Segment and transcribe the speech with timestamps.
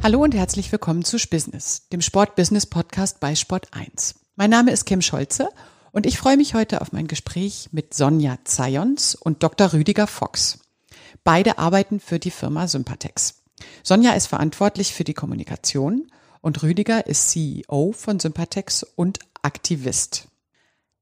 [0.00, 4.14] Hallo und herzlich willkommen zu Business, dem Sport-Business-Podcast bei Sport 1.
[4.36, 5.48] Mein Name ist Kim Scholze
[5.90, 9.72] und ich freue mich heute auf mein Gespräch mit Sonja Zayons und Dr.
[9.72, 10.60] Rüdiger Fox.
[11.24, 13.42] Beide arbeiten für die Firma Sympatex.
[13.82, 16.06] Sonja ist verantwortlich für die Kommunikation
[16.42, 20.28] und Rüdiger ist CEO von Sympatex und Aktivist.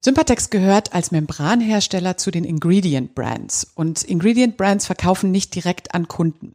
[0.01, 6.09] Sympatex gehört als Membranhersteller zu den Ingredient Brands und Ingredient Brands verkaufen nicht direkt an
[6.09, 6.55] Kunden.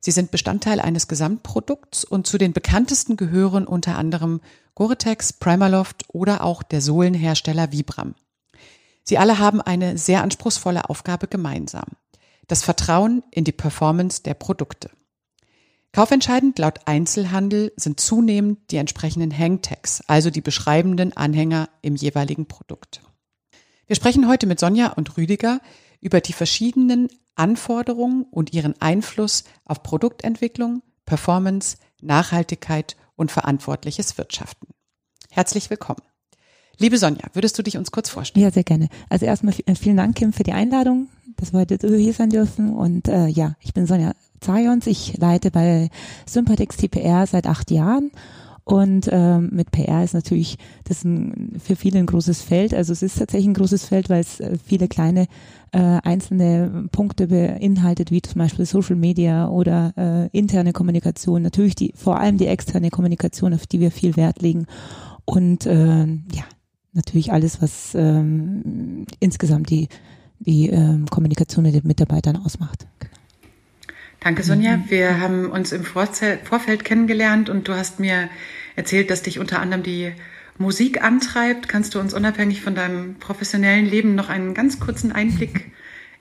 [0.00, 4.40] Sie sind Bestandteil eines Gesamtprodukts und zu den bekanntesten gehören unter anderem
[4.74, 8.14] Gore-Tex, Primaloft oder auch der Sohlenhersteller Vibram.
[9.02, 11.86] Sie alle haben eine sehr anspruchsvolle Aufgabe gemeinsam.
[12.48, 14.90] Das Vertrauen in die Performance der Produkte.
[15.92, 23.00] Kaufentscheidend laut Einzelhandel sind zunehmend die entsprechenden Hangtags, also die beschreibenden Anhänger im jeweiligen Produkt.
[23.86, 25.60] Wir sprechen heute mit Sonja und Rüdiger
[26.00, 34.68] über die verschiedenen Anforderungen und ihren Einfluss auf Produktentwicklung, Performance, Nachhaltigkeit und verantwortliches Wirtschaften.
[35.30, 36.02] Herzlich willkommen.
[36.78, 38.44] Liebe Sonja, würdest du dich uns kurz vorstellen?
[38.44, 38.88] Ja, sehr gerne.
[39.08, 42.74] Also erstmal vielen Dank, Kim, für die Einladung, dass wir heute hier sein dürfen.
[42.74, 44.86] Und äh, ja, ich bin Sonja Zayons.
[44.86, 45.90] Ich leite bei
[46.26, 48.10] Sympathix TPR seit acht Jahren
[48.68, 52.74] und ähm, mit PR ist natürlich das ein, für viele ein großes Feld.
[52.74, 55.28] Also es ist tatsächlich ein großes Feld, weil es äh, viele kleine
[55.70, 61.42] äh, einzelne Punkte beinhaltet, wie zum Beispiel Social Media oder äh, interne Kommunikation.
[61.42, 64.66] Natürlich die, vor allem die externe Kommunikation, auf die wir viel Wert legen.
[65.24, 66.44] Und äh, ja,
[66.92, 69.86] natürlich alles, was ähm, insgesamt die,
[70.40, 72.88] die ähm, Kommunikation mit den Mitarbeitern ausmacht.
[74.20, 74.78] Danke, Sonja.
[74.78, 74.84] Mhm.
[74.88, 78.28] Wir haben uns im Vorfeld kennengelernt und du hast mir
[78.74, 80.12] erzählt, dass dich unter anderem die
[80.58, 81.68] Musik antreibt.
[81.68, 85.70] Kannst du uns unabhängig von deinem professionellen Leben noch einen ganz kurzen Einblick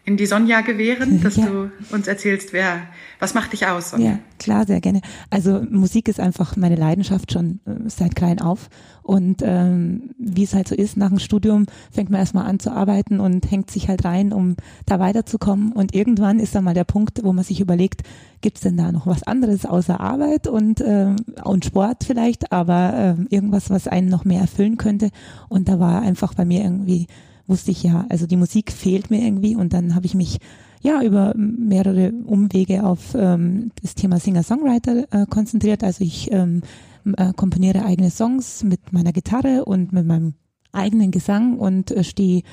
[0.06, 1.48] in die Sonja gewähren, dass ja.
[1.48, 2.84] du uns erzählst, wer,
[3.20, 3.89] was macht dich aus?
[3.89, 4.11] Sonja?
[4.11, 5.02] Ja, klar, sehr gerne.
[5.32, 8.70] Also Musik ist einfach meine Leidenschaft schon äh, seit klein auf.
[9.02, 12.71] Und ähm, wie es halt so ist, nach dem Studium fängt man erstmal an zu
[12.71, 14.55] arbeiten und hängt sich halt rein, um
[14.86, 15.71] da weiterzukommen.
[15.73, 18.02] Und irgendwann ist dann mal der Punkt, wo man sich überlegt,
[18.42, 23.36] gibt's denn da noch was anderes außer Arbeit und, äh, und Sport vielleicht, aber äh,
[23.36, 25.10] irgendwas, was einen noch mehr erfüllen könnte.
[25.49, 27.08] Und da war einfach bei mir irgendwie
[27.48, 30.39] wusste ich ja, also die Musik fehlt mir irgendwie und dann habe ich mich
[30.82, 35.83] ja über mehrere Umwege auf ähm, das Thema Singer-Songwriter äh, konzentriert.
[35.83, 36.61] Also ich ähm,
[37.17, 40.33] äh, komponiere eigene Songs mit meiner Gitarre und mit meinem
[40.72, 42.44] eigenen Gesang und äh, stehe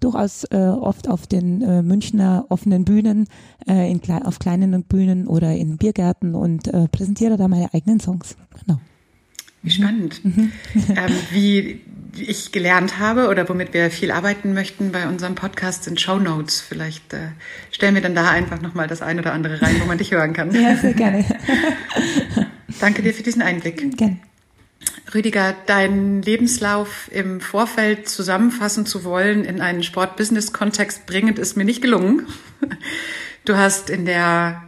[0.00, 3.26] durchaus äh, oft auf den äh, Münchner offenen Bühnen,
[3.68, 8.36] äh, in, auf kleinen Bühnen oder in Biergärten und äh, präsentiere da meine eigenen Songs.
[8.64, 8.80] Genau.
[9.62, 10.24] Wie spannend.
[10.24, 10.52] Mhm.
[10.74, 11.80] ähm, wie
[12.28, 16.60] ich gelernt habe oder womit wir viel arbeiten möchten bei unserem Podcast sind Show Notes.
[16.60, 17.28] Vielleicht äh,
[17.70, 20.32] stellen wir dann da einfach nochmal das ein oder andere rein, wo man dich hören
[20.32, 20.54] kann.
[20.54, 21.24] Ja, sehr gerne.
[22.80, 23.96] Danke dir für diesen Einblick.
[23.96, 24.18] Gerne.
[25.14, 31.82] Rüdiger, deinen Lebenslauf im Vorfeld zusammenfassen zu wollen in einen Sport-Business-Kontext bringend ist mir nicht
[31.82, 32.26] gelungen.
[33.44, 34.62] Du hast in der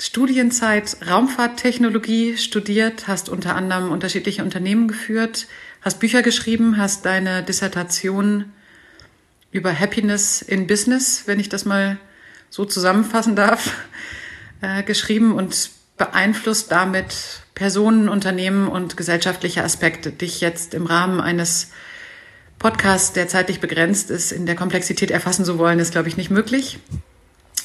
[0.00, 5.46] Studienzeit Raumfahrttechnologie studiert, hast unter anderem unterschiedliche Unternehmen geführt,
[5.84, 8.46] hast Bücher geschrieben, hast deine Dissertation
[9.52, 11.98] über Happiness in Business, wenn ich das mal
[12.48, 13.70] so zusammenfassen darf,
[14.62, 20.10] äh, geschrieben und beeinflusst damit Personen, Unternehmen und gesellschaftliche Aspekte.
[20.10, 21.70] Dich jetzt im Rahmen eines
[22.58, 26.30] Podcasts, der zeitlich begrenzt ist, in der Komplexität erfassen zu wollen, ist, glaube ich, nicht
[26.30, 26.78] möglich.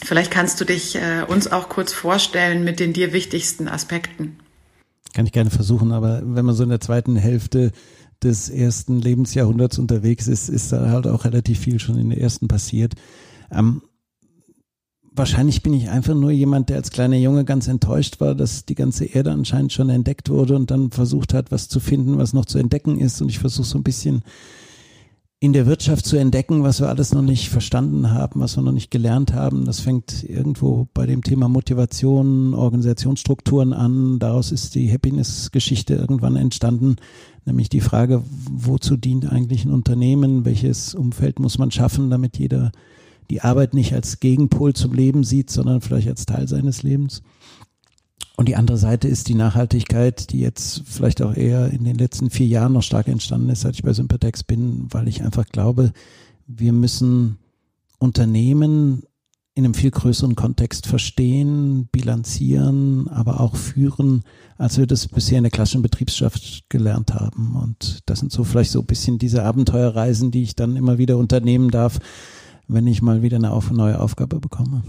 [0.03, 4.38] Vielleicht kannst du dich äh, uns auch kurz vorstellen mit den dir wichtigsten Aspekten.
[5.13, 7.72] Kann ich gerne versuchen, aber wenn man so in der zweiten Hälfte
[8.24, 12.47] des ersten Lebensjahrhunderts unterwegs ist, ist da halt auch relativ viel schon in der ersten
[12.47, 12.94] passiert.
[13.52, 13.81] Ähm,
[15.12, 18.75] wahrscheinlich bin ich einfach nur jemand, der als kleiner Junge ganz enttäuscht war, dass die
[18.75, 22.46] ganze Erde anscheinend schon entdeckt wurde und dann versucht hat, was zu finden, was noch
[22.46, 23.22] zu entdecken ist.
[23.22, 24.24] Und ich versuche so ein bisschen
[25.41, 28.74] in der Wirtschaft zu entdecken, was wir alles noch nicht verstanden haben, was wir noch
[28.74, 29.63] nicht gelernt haben.
[29.63, 34.19] Das fängt irgendwo bei dem Thema Motivation, Organisationsstrukturen an.
[34.19, 36.97] Daraus ist die Happiness-Geschichte irgendwann entstanden,
[37.45, 38.21] nämlich die Frage,
[38.51, 40.44] wozu dient eigentlich ein Unternehmen?
[40.44, 42.74] Welches Umfeld muss man schaffen, damit jeder
[43.30, 47.21] die Arbeit nicht als Gegenpol zum Leben sieht, sondern vielleicht als Teil seines Lebens?
[48.39, 52.30] Und die andere Seite ist die Nachhaltigkeit, die jetzt vielleicht auch eher in den letzten
[52.30, 55.91] vier Jahren noch stark entstanden ist, seit ich bei Sympatex bin, weil ich einfach glaube,
[56.47, 57.38] wir müssen
[57.97, 59.03] Unternehmen
[59.56, 64.24] in einem viel größeren Kontext verstehen, bilanzieren, aber auch führen,
[64.57, 67.57] als wir das bisher in der klassischen Betriebswirtschaft gelernt haben.
[67.62, 71.18] Und das sind so vielleicht so ein bisschen diese Abenteuerreisen, die ich dann immer wieder
[71.18, 72.00] unternehmen darf,
[72.69, 74.81] wenn ich mal wieder eine neue Aufgabe bekomme.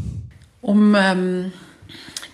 [0.63, 1.51] Um ähm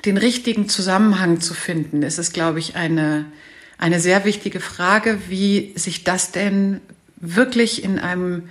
[0.07, 3.27] den richtigen Zusammenhang zu finden, ist es, glaube ich, eine,
[3.77, 6.81] eine sehr wichtige Frage, wie sich das denn
[7.17, 8.49] wirklich in einem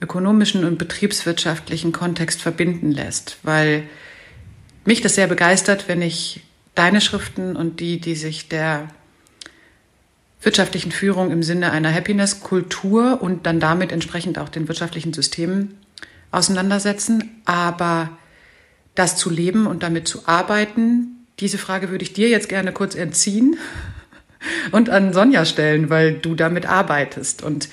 [0.00, 3.84] ökonomischen und betriebswirtschaftlichen Kontext verbinden lässt, weil
[4.84, 6.40] mich das sehr begeistert, wenn ich
[6.74, 8.88] deine Schriften und die, die sich der
[10.40, 15.78] wirtschaftlichen Führung im Sinne einer Happiness-Kultur und dann damit entsprechend auch den wirtschaftlichen Systemen
[16.32, 17.42] auseinandersetzen.
[17.44, 18.10] Aber
[18.94, 22.94] das zu leben und damit zu arbeiten, diese Frage würde ich dir jetzt gerne kurz
[22.94, 23.56] entziehen
[24.72, 27.42] und an Sonja stellen, weil du damit arbeitest.
[27.42, 27.68] Und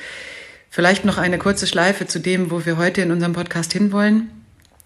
[0.69, 4.29] vielleicht noch eine kurze Schleife zu dem, wo wir heute in unserem Podcast hinwollen.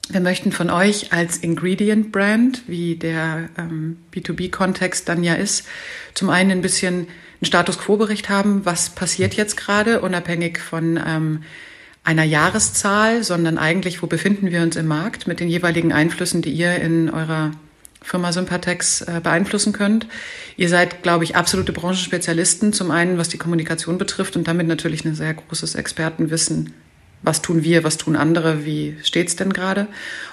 [0.10, 5.66] Wir möchten von euch als Ingredient Brand, wie der ähm, B2B-Kontext dann ja ist,
[6.14, 7.08] zum einen ein bisschen
[7.44, 11.44] einen Status Quo-Bericht haben, was passiert jetzt gerade, unabhängig von ähm,
[12.04, 16.52] einer Jahreszahl, sondern eigentlich, wo befinden wir uns im Markt mit den jeweiligen Einflüssen, die
[16.52, 17.52] ihr in eurer
[18.02, 20.08] Firma Sympatex äh, beeinflussen könnt.
[20.58, 25.06] Ihr seid, glaube ich, absolute Branchenspezialisten, zum einen, was die Kommunikation betrifft und damit natürlich
[25.06, 26.74] ein sehr großes Expertenwissen.
[27.22, 29.88] Was tun wir, was tun andere, wie steht's denn gerade?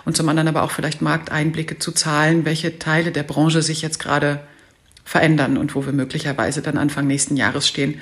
[0.04, 4.00] Und zum anderen aber auch vielleicht Markteinblicke zu Zahlen, welche Teile der Branche sich jetzt
[4.00, 4.40] gerade
[5.04, 8.00] verändern und wo wir möglicherweise dann Anfang nächsten Jahres stehen.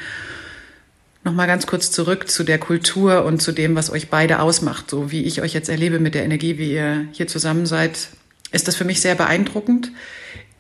[1.25, 4.91] Nochmal ganz kurz zurück zu der Kultur und zu dem, was euch beide ausmacht.
[4.91, 8.09] So wie ich euch jetzt erlebe mit der Energie, wie ihr hier zusammen seid,
[8.53, 9.93] ist das für mich sehr beeindruckend.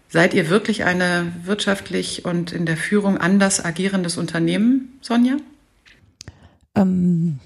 [0.08, 5.36] Seid ihr wirklich eine wirtschaftlich und in der Führung anders agierendes Unternehmen, Sonja?
[6.74, 7.38] Ähm,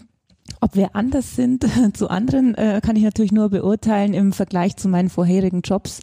[0.60, 4.88] ob wir anders sind zu anderen, äh, kann ich natürlich nur beurteilen im Vergleich zu
[4.88, 6.00] meinen vorherigen Jobs.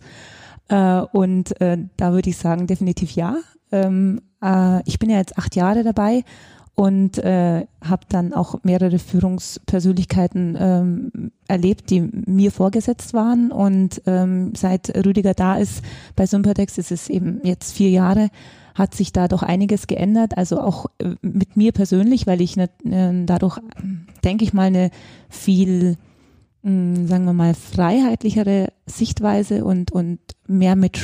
[0.67, 3.37] Äh, und äh, da würde ich sagen, definitiv ja.
[3.71, 6.23] Ähm, äh, ich bin ja jetzt acht Jahre dabei
[6.79, 13.51] und äh, habe dann auch mehrere Führungspersönlichkeiten ähm, erlebt, die mir vorgesetzt waren.
[13.51, 15.83] Und ähm, seit Rüdiger da ist
[16.15, 18.29] bei Sympatex, ist es eben jetzt vier Jahre,
[18.75, 20.37] hat sich da doch einiges geändert.
[20.37, 23.59] Also auch äh, mit mir persönlich, weil ich ne, äh, dadurch,
[24.23, 24.89] denke ich mal, eine
[25.27, 25.97] viel,
[26.63, 30.97] hm, sagen wir mal, freiheitlichere Sichtweise und, und mehr mit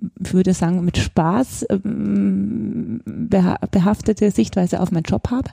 [0.00, 5.50] würde sagen, mit Spaß ähm, behaftete Sichtweise auf meinen Job habe,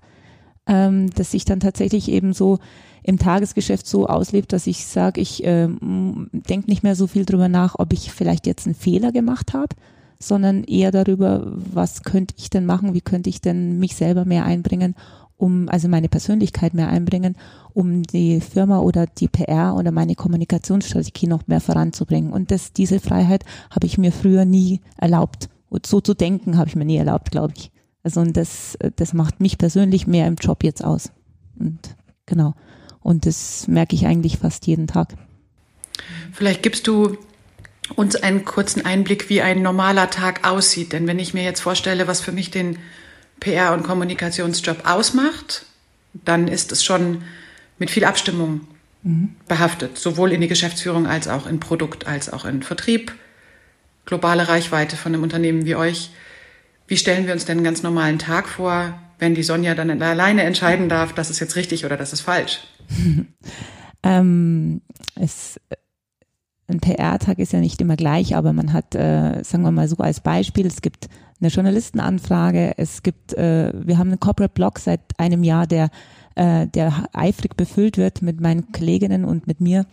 [0.67, 2.59] ähm, dass sich dann tatsächlich eben so
[3.03, 7.49] im Tagesgeschäft so auslebt, dass ich sage, ich ähm, denke nicht mehr so viel drüber
[7.49, 9.75] nach, ob ich vielleicht jetzt einen Fehler gemacht habe,
[10.19, 14.45] sondern eher darüber, was könnte ich denn machen, wie könnte ich denn mich selber mehr
[14.45, 14.95] einbringen,
[15.43, 17.35] um also meine Persönlichkeit mehr einbringen,
[17.73, 22.31] um die Firma oder die PR oder meine Kommunikationsstrategie noch mehr voranzubringen.
[22.31, 25.49] Und das, diese Freiheit habe ich mir früher nie erlaubt.
[25.67, 27.71] Und so zu denken habe ich mir nie erlaubt, glaube ich.
[28.03, 31.11] Also und das, das macht mich persönlich mehr im Job jetzt aus.
[31.59, 32.53] Und genau.
[33.01, 35.09] Und das merke ich eigentlich fast jeden Tag.
[36.31, 37.17] Vielleicht gibst du
[37.97, 40.93] uns einen kurzen Einblick, wie ein normaler Tag aussieht.
[40.93, 42.77] Denn wenn ich mir jetzt vorstelle, was für mich den
[43.43, 45.65] PR- und Kommunikationsjob ausmacht,
[46.13, 47.23] dann ist es schon
[47.77, 48.61] mit viel Abstimmung
[49.03, 49.35] mhm.
[49.47, 53.13] behaftet, sowohl in die Geschäftsführung als auch in Produkt, als auch in Vertrieb,
[54.05, 56.11] globale Reichweite von einem Unternehmen wie euch.
[56.87, 60.43] Wie stellen wir uns denn einen ganz normalen Tag vor, wenn die Sonja dann alleine
[60.43, 62.59] entscheiden darf, das ist jetzt richtig oder das ist falsch?
[64.03, 64.81] ähm,
[65.15, 65.59] es,
[66.67, 69.97] ein PR-Tag ist ja nicht immer gleich, aber man hat, äh, sagen wir mal so
[69.97, 71.07] als Beispiel, es gibt
[71.43, 72.73] eine Journalistenanfrage.
[72.77, 75.89] Es gibt, äh, wir haben einen Corporate Blog seit einem Jahr, der
[76.35, 79.85] äh, der eifrig befüllt wird mit meinen Kolleginnen und mit mir.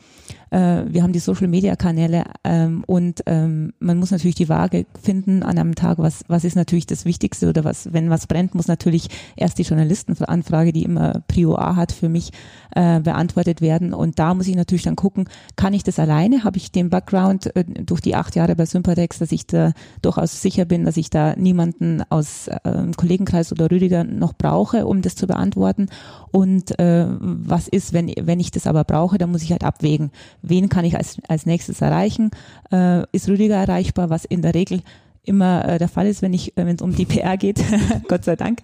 [0.51, 5.59] Äh, wir haben die Social-Media-Kanäle ähm, und ähm, man muss natürlich die Waage finden an
[5.59, 9.09] einem Tag, was, was ist natürlich das Wichtigste oder was, wenn was brennt, muss natürlich
[9.37, 12.33] erst die Journalistenanfrage, die immer Prio A hat für mich,
[12.75, 13.95] äh, beantwortet werden.
[13.95, 16.45] Und da muss ich natürlich dann gucken, kann ich das alleine?
[16.45, 20.43] Habe ich den Background äh, durch die acht Jahre bei Sympadex, dass ich da durchaus
[20.43, 25.15] sicher bin, dass ich da niemanden aus äh, Kollegenkreis oder Rüdiger noch brauche, um das
[25.15, 25.89] zu beantworten?
[26.33, 30.11] Und äh, was ist, wenn, wenn ich das aber brauche, dann muss ich halt abwägen,
[30.43, 32.31] wen kann ich als, als nächstes erreichen?
[32.73, 34.83] Äh, ist Rüdiger erreichbar, was in der Regel
[35.23, 37.63] immer äh, der Fall ist, wenn ich, äh, wenn es um die PR geht,
[38.09, 38.61] Gott sei Dank.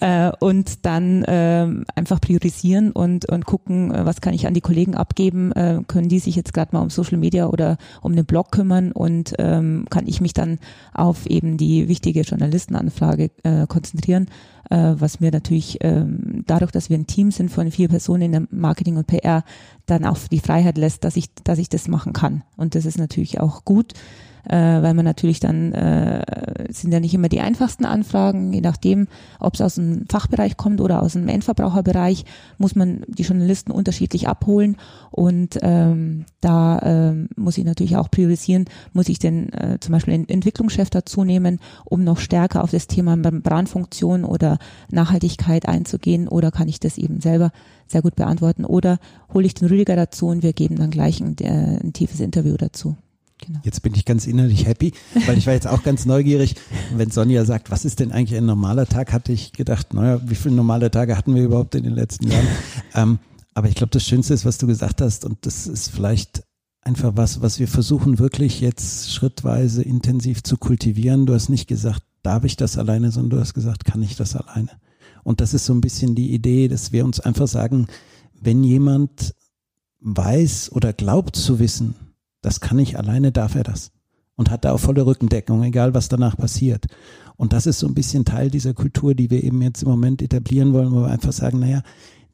[0.00, 4.60] Äh, und dann äh, einfach priorisieren und, und gucken, äh, was kann ich an die
[4.60, 8.26] Kollegen abgeben, äh, können die sich jetzt gerade mal um Social Media oder um den
[8.26, 10.58] Blog kümmern und ähm, kann ich mich dann
[10.94, 14.28] auf eben die wichtige Journalistenanfrage äh, konzentrieren,
[14.70, 16.04] äh, was mir natürlich äh,
[16.46, 19.44] dadurch, dass wir ein Team sind von vier Personen in der Marketing und PR,
[19.86, 22.42] dann auch die Freiheit lässt, dass ich, dass ich das machen kann.
[22.56, 23.94] Und das ist natürlich auch gut
[24.48, 26.24] äh, weil man natürlich dann, äh,
[26.70, 29.06] sind ja nicht immer die einfachsten Anfragen, je nachdem,
[29.38, 32.24] ob es aus dem Fachbereich kommt oder aus dem Endverbraucherbereich,
[32.56, 34.76] muss man die Journalisten unterschiedlich abholen.
[35.10, 40.14] Und ähm, da ähm, muss ich natürlich auch priorisieren, muss ich denn äh, zum Beispiel
[40.14, 44.58] den Entwicklungschef dazu nehmen, um noch stärker auf das Thema Membranfunktion oder
[44.90, 46.26] Nachhaltigkeit einzugehen?
[46.28, 47.50] Oder kann ich das eben selber
[47.86, 48.64] sehr gut beantworten?
[48.64, 48.98] Oder
[49.32, 52.56] hole ich den Rüdiger dazu und wir geben dann gleich ein, äh, ein tiefes Interview
[52.56, 52.96] dazu.
[53.38, 53.60] Genau.
[53.62, 54.92] Jetzt bin ich ganz innerlich happy,
[55.26, 56.56] weil ich war jetzt auch ganz neugierig.
[56.94, 60.34] Wenn Sonja sagt, was ist denn eigentlich ein normaler Tag, hatte ich gedacht, naja, wie
[60.34, 62.46] viele normale Tage hatten wir überhaupt in den letzten Jahren?
[62.94, 63.18] ähm,
[63.54, 66.42] aber ich glaube, das Schönste ist, was du gesagt hast, und das ist vielleicht
[66.82, 71.26] einfach was, was wir versuchen wirklich jetzt schrittweise intensiv zu kultivieren.
[71.26, 74.36] Du hast nicht gesagt, darf ich das alleine, sondern du hast gesagt, kann ich das
[74.36, 74.70] alleine.
[75.22, 77.86] Und das ist so ein bisschen die Idee, dass wir uns einfach sagen,
[78.40, 79.34] wenn jemand
[80.00, 81.94] weiß oder glaubt zu wissen,
[82.40, 83.92] das kann ich alleine, darf er das.
[84.36, 86.86] Und hat da auch volle Rückendeckung, egal was danach passiert.
[87.36, 90.22] Und das ist so ein bisschen Teil dieser Kultur, die wir eben jetzt im Moment
[90.22, 91.82] etablieren wollen, wo wir einfach sagen, naja,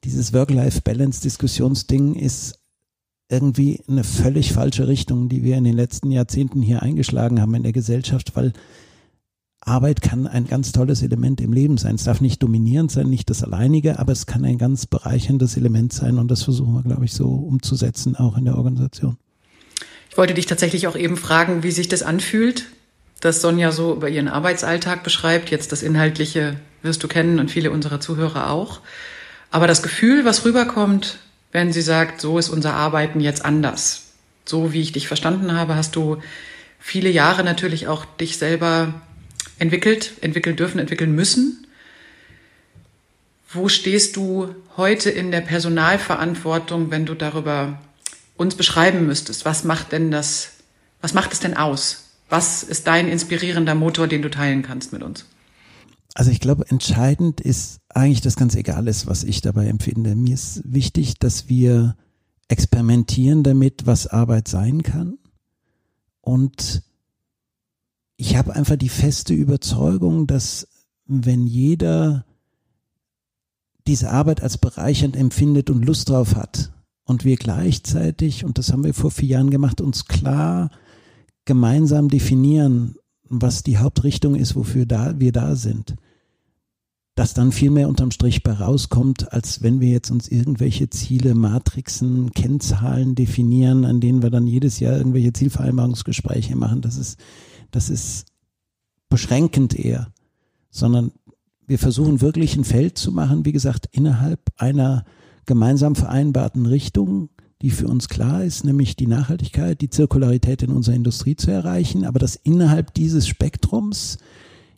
[0.04, 2.58] dieses Work-Life-Balance-Diskussionsding ist
[3.30, 7.62] irgendwie eine völlig falsche Richtung, die wir in den letzten Jahrzehnten hier eingeschlagen haben in
[7.62, 8.52] der Gesellschaft, weil
[9.60, 11.94] Arbeit kann ein ganz tolles Element im Leben sein.
[11.94, 15.92] Es darf nicht dominierend sein, nicht das alleinige, aber es kann ein ganz bereicherndes Element
[15.92, 19.16] sein und das versuchen wir, glaube ich, so umzusetzen, auch in der Organisation.
[20.14, 22.66] Ich wollte dich tatsächlich auch eben fragen, wie sich das anfühlt,
[23.20, 25.50] dass Sonja so über ihren Arbeitsalltag beschreibt.
[25.50, 28.78] Jetzt das Inhaltliche wirst du kennen und viele unserer Zuhörer auch.
[29.50, 31.18] Aber das Gefühl, was rüberkommt,
[31.50, 34.12] wenn sie sagt, so ist unser Arbeiten jetzt anders.
[34.44, 36.18] So wie ich dich verstanden habe, hast du
[36.78, 38.94] viele Jahre natürlich auch dich selber
[39.58, 41.66] entwickelt, entwickeln dürfen, entwickeln müssen.
[43.52, 47.80] Wo stehst du heute in der Personalverantwortung, wenn du darüber
[48.36, 49.44] uns beschreiben müsstest?
[49.44, 50.50] Was macht denn das,
[51.00, 52.04] was macht es denn aus?
[52.28, 55.26] Was ist dein inspirierender Motor, den du teilen kannst mit uns?
[56.14, 60.14] Also ich glaube, entscheidend ist eigentlich, dass ganz egal ist, was ich dabei empfinde.
[60.14, 61.96] Mir ist wichtig, dass wir
[62.48, 65.18] experimentieren damit, was Arbeit sein kann
[66.20, 66.82] und
[68.16, 70.68] ich habe einfach die feste Überzeugung, dass
[71.06, 72.24] wenn jeder
[73.86, 76.72] diese Arbeit als bereichernd empfindet und Lust drauf hat
[77.04, 80.70] und wir gleichzeitig, und das haben wir vor vier Jahren gemacht, uns klar
[81.44, 82.96] gemeinsam definieren,
[83.28, 85.96] was die Hauptrichtung ist, wofür da, wir da sind,
[87.14, 91.34] dass dann viel mehr unterm Strich bei rauskommt, als wenn wir jetzt uns irgendwelche Ziele,
[91.34, 96.80] Matrixen, Kennzahlen definieren, an denen wir dann jedes Jahr irgendwelche Zielvereinbarungsgespräche machen.
[96.80, 97.18] Das ist
[97.74, 98.26] das ist
[99.08, 100.12] beschränkend eher,
[100.70, 101.10] sondern
[101.66, 105.04] wir versuchen wirklich ein Feld zu machen, wie gesagt, innerhalb einer
[105.46, 107.30] gemeinsam vereinbarten Richtung,
[107.62, 112.04] die für uns klar ist, nämlich die Nachhaltigkeit, die Zirkularität in unserer Industrie zu erreichen,
[112.04, 114.18] aber dass innerhalb dieses Spektrums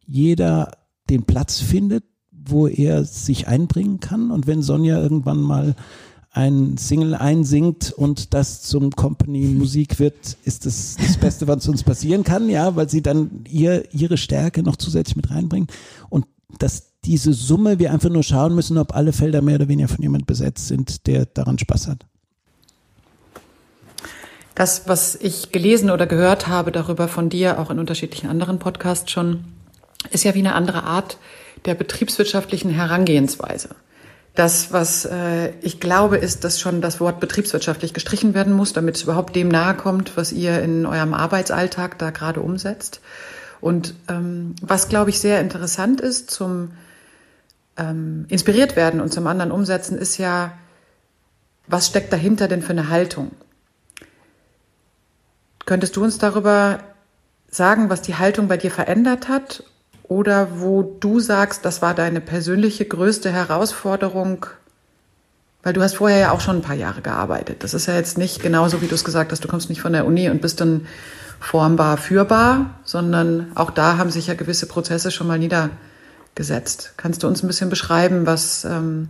[0.06, 0.70] jeder
[1.10, 4.30] den Platz findet, wo er sich einbringen kann.
[4.30, 5.74] Und wenn Sonja irgendwann mal
[6.30, 11.82] ein Single einsingt und das zum Company Musik wird, ist das das Beste, was uns
[11.82, 15.72] passieren kann, ja, weil sie dann ihr, ihre Stärke noch zusätzlich mit reinbringt
[16.10, 16.26] und
[16.58, 20.02] dass diese Summe wir einfach nur schauen müssen, ob alle Felder mehr oder weniger von
[20.02, 22.04] jemand besetzt sind, der daran Spaß hat.
[24.54, 29.10] Das, was ich gelesen oder gehört habe darüber von dir, auch in unterschiedlichen anderen Podcasts
[29.10, 29.44] schon,
[30.10, 31.18] ist ja wie eine andere Art
[31.66, 33.70] der betriebswirtschaftlichen Herangehensweise.
[34.34, 38.96] Das, was äh, ich glaube, ist, dass schon das Wort betriebswirtschaftlich gestrichen werden muss, damit
[38.96, 43.00] es überhaupt dem nahe kommt, was ihr in eurem Arbeitsalltag da gerade umsetzt.
[43.60, 46.70] Und ähm, was, glaube ich, sehr interessant ist zum
[47.76, 50.52] ähm, inspiriert werden und zum anderen umsetzen, ist ja,
[51.66, 53.32] was steckt dahinter denn für eine Haltung?
[55.64, 56.78] Könntest du uns darüber
[57.50, 59.64] sagen, was die Haltung bei dir verändert hat
[60.04, 64.46] oder wo du sagst, das war deine persönliche größte Herausforderung,
[65.62, 67.64] weil du hast vorher ja auch schon ein paar Jahre gearbeitet.
[67.64, 69.92] Das ist ja jetzt nicht genauso, wie du es gesagt hast, du kommst nicht von
[69.92, 70.86] der Uni und bist dann
[71.40, 75.38] formbar, führbar, sondern auch da haben sich ja gewisse Prozesse schon mal
[76.36, 76.94] niedergesetzt.
[76.96, 79.08] Kannst du uns ein bisschen beschreiben, was, ähm,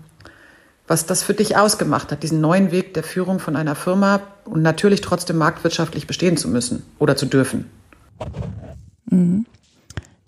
[0.86, 4.62] was das für dich ausgemacht hat, diesen neuen Weg der Führung von einer Firma und
[4.62, 7.66] natürlich trotzdem marktwirtschaftlich bestehen zu müssen oder zu dürfen?
[9.10, 9.46] Mhm.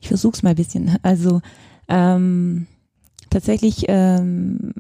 [0.01, 0.99] Ich versuche es mal ein bisschen.
[1.03, 1.41] Also
[1.89, 2.67] ähm,
[3.31, 4.75] tatsächlich ähm,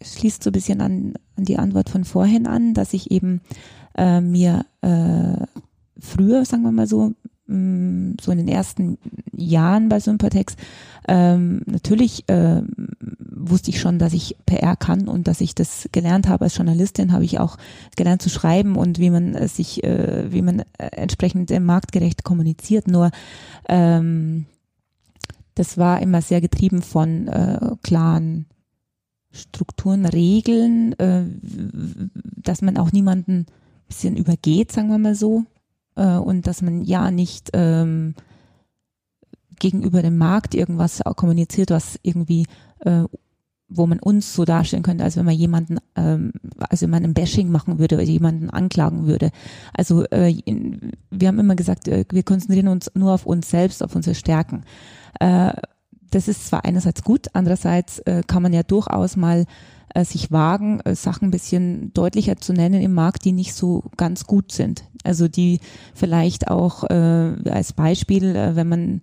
[0.00, 3.40] schließt so ein bisschen an, an die Antwort von vorhin an, dass ich eben
[3.96, 5.46] äh, mir äh,
[5.98, 7.12] früher, sagen wir mal so,
[7.46, 8.98] mm, so in den ersten
[9.32, 10.56] Jahren bei Sympatex
[11.08, 12.62] ähm, natürlich äh,
[13.18, 17.12] wusste ich schon, dass ich PR kann und dass ich das gelernt habe als Journalistin,
[17.12, 17.56] habe ich auch
[17.96, 22.88] gelernt zu schreiben und wie man sich, äh, wie man äh, entsprechend marktgerecht kommuniziert.
[22.88, 23.10] Nur
[23.68, 24.46] ähm,
[25.54, 28.46] das war immer sehr getrieben von äh, klaren
[29.30, 31.24] Strukturen, Regeln, äh,
[32.36, 33.46] dass man auch niemanden
[33.86, 35.44] bisschen übergeht, sagen wir mal so,
[35.94, 38.14] äh, und dass man ja nicht ähm,
[39.58, 42.46] gegenüber dem Markt irgendwas kommuniziert, was irgendwie
[42.80, 43.04] äh,
[43.68, 47.14] wo man uns so darstellen könnte, als wenn man jemanden, ähm, also wenn man ein
[47.14, 49.30] Bashing machen würde oder jemanden anklagen würde.
[49.72, 50.34] Also äh,
[51.10, 54.62] wir haben immer gesagt, äh, wir konzentrieren uns nur auf uns selbst, auf unsere Stärken.
[55.18, 55.52] Äh,
[56.10, 59.46] das ist zwar einerseits gut, andererseits äh, kann man ja durchaus mal
[59.96, 63.84] äh, sich wagen, äh, Sachen ein bisschen deutlicher zu nennen im Markt, die nicht so
[63.96, 64.84] ganz gut sind.
[65.04, 65.60] Also die
[65.94, 69.00] vielleicht auch äh, als Beispiel, äh, wenn man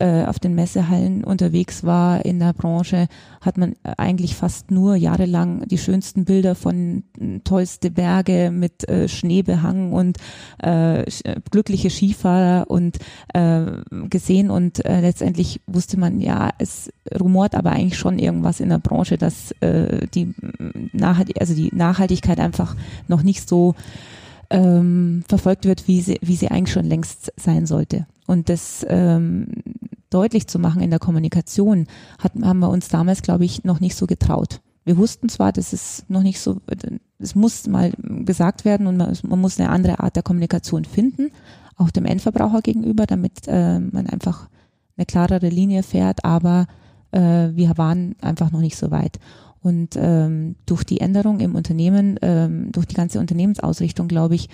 [0.00, 3.06] äh, auf den Messehallen unterwegs war in der Branche,
[3.40, 9.08] hat man eigentlich fast nur jahrelang die schönsten Bilder von äh, tollste Berge mit äh,
[9.08, 10.18] Schneebehang und
[10.58, 11.04] äh,
[11.50, 12.98] glückliche Skifahrer und
[13.34, 13.64] äh,
[14.08, 18.78] gesehen und äh, letztendlich wusste man, ja, es rumort aber eigentlich schon irgendwas in der
[18.78, 20.31] Branche, dass äh, die
[21.38, 22.76] Also die Nachhaltigkeit einfach
[23.08, 23.74] noch nicht so
[24.50, 28.06] ähm, verfolgt wird, wie sie, wie sie eigentlich schon längst sein sollte.
[28.26, 29.48] Und das ähm,
[30.10, 31.86] deutlich zu machen in der Kommunikation,
[32.18, 34.60] hat, haben wir uns damals, glaube ich, noch nicht so getraut.
[34.84, 36.60] Wir wussten zwar, dass es noch nicht so,
[37.18, 41.30] es muss mal gesagt werden und man, man muss eine andere Art der Kommunikation finden,
[41.76, 44.48] auch dem Endverbraucher gegenüber, damit äh, man einfach
[44.96, 46.66] eine klarere Linie fährt, aber
[47.12, 49.18] äh, wir waren einfach noch nicht so weit.
[49.62, 54.48] Und ähm, durch die Änderung im Unternehmen, ähm, durch die ganze Unternehmensausrichtung, glaube ich,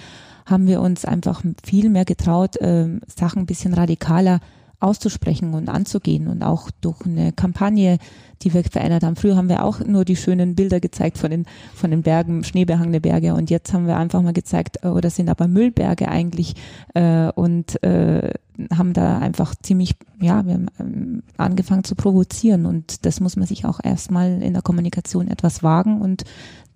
[0.45, 4.41] haben wir uns einfach viel mehr getraut, ähm, Sachen ein bisschen radikaler
[4.80, 7.99] auszusprechen und anzugehen und auch durch eine Kampagne,
[8.42, 9.16] die wir verändert haben.
[9.16, 13.00] Früher haben wir auch nur die schönen Bilder gezeigt von den, von den Bergen, schneebehangene
[13.00, 16.54] Berge und jetzt haben wir einfach mal gezeigt, äh, oder sind aber Müllberge eigentlich
[16.94, 18.32] äh, und äh,
[18.73, 23.47] haben da einfach ziemlich, ja, wir haben ähm, angefangen zu provozieren und das muss man
[23.47, 26.25] sich auch erstmal in der Kommunikation etwas wagen und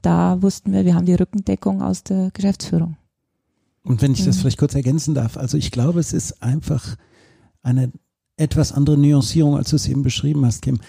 [0.01, 2.97] da wussten wir, wir haben die Rückendeckung aus der Geschäftsführung.
[3.85, 4.41] Und wenn ich das mhm.
[4.41, 6.97] vielleicht kurz ergänzen darf, also ich glaube, es ist einfach
[7.63, 7.93] eine
[8.37, 10.81] etwas andere Nuancierung, als du es eben beschrieben hast, Kim.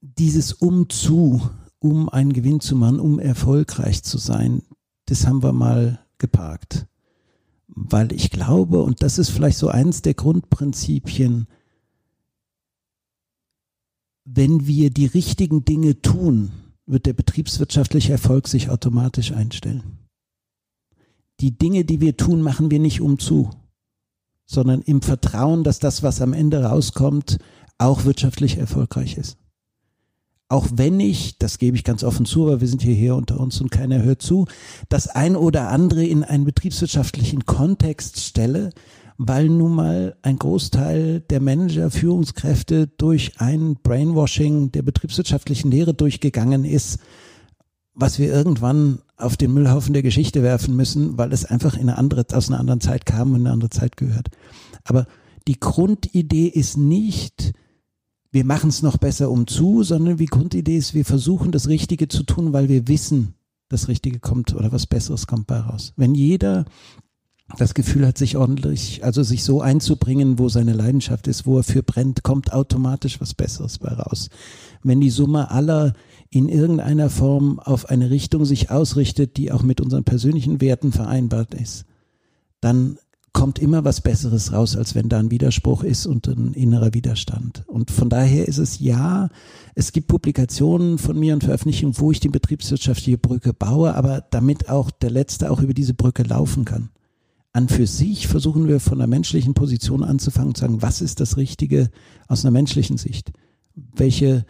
[0.00, 4.62] Dieses Umzu, um einen Gewinn zu machen, um erfolgreich zu sein,
[5.06, 6.86] das haben wir mal geparkt.
[7.66, 11.46] Weil ich glaube, und das ist vielleicht so eins der Grundprinzipien,
[14.24, 16.52] wenn wir die richtigen Dinge tun,
[16.86, 19.98] wird der betriebswirtschaftliche Erfolg sich automatisch einstellen.
[21.40, 23.50] Die Dinge, die wir tun, machen wir nicht umzu
[24.52, 27.38] sondern im Vertrauen, dass das, was am Ende rauskommt,
[27.78, 29.36] auch wirtschaftlich erfolgreich ist.
[30.48, 33.58] Auch wenn ich, das gebe ich ganz offen zu, aber wir sind hierher unter uns
[33.60, 34.44] und keiner hört zu,
[34.90, 38.70] das ein oder andere in einen betriebswirtschaftlichen Kontext stelle,
[39.16, 46.64] weil nun mal ein Großteil der Manager, Führungskräfte durch ein Brainwashing der betriebswirtschaftlichen Lehre durchgegangen
[46.64, 46.98] ist,
[47.94, 51.98] was wir irgendwann auf den Müllhaufen der Geschichte werfen müssen, weil es einfach in eine
[51.98, 54.28] andere, aus einer anderen Zeit kam und in eine andere Zeit gehört.
[54.84, 55.06] Aber
[55.48, 57.52] die Grundidee ist nicht,
[58.30, 62.08] wir machen es noch besser um zu, sondern die Grundidee ist, wir versuchen das Richtige
[62.08, 63.34] zu tun, weil wir wissen,
[63.68, 65.92] das Richtige kommt oder was Besseres kommt bei raus.
[65.96, 66.64] Wenn jeder
[67.58, 71.64] das Gefühl hat, sich ordentlich, also sich so einzubringen, wo seine Leidenschaft ist, wo er
[71.64, 74.30] für brennt, kommt automatisch was Besseres bei raus.
[74.82, 75.92] Wenn die Summe aller
[76.32, 81.52] in irgendeiner Form auf eine Richtung sich ausrichtet, die auch mit unseren persönlichen Werten vereinbart
[81.52, 81.84] ist,
[82.62, 82.96] dann
[83.34, 87.64] kommt immer was Besseres raus, als wenn da ein Widerspruch ist und ein innerer Widerstand.
[87.66, 89.28] Und von daher ist es ja,
[89.74, 94.70] es gibt Publikationen von mir und Veröffentlichungen, wo ich die betriebswirtschaftliche Brücke baue, aber damit
[94.70, 96.88] auch der Letzte auch über diese Brücke laufen kann.
[97.52, 101.36] An für sich versuchen wir von der menschlichen Position anzufangen zu sagen, was ist das
[101.36, 101.90] Richtige
[102.26, 103.32] aus einer menschlichen Sicht?
[103.74, 104.46] Welche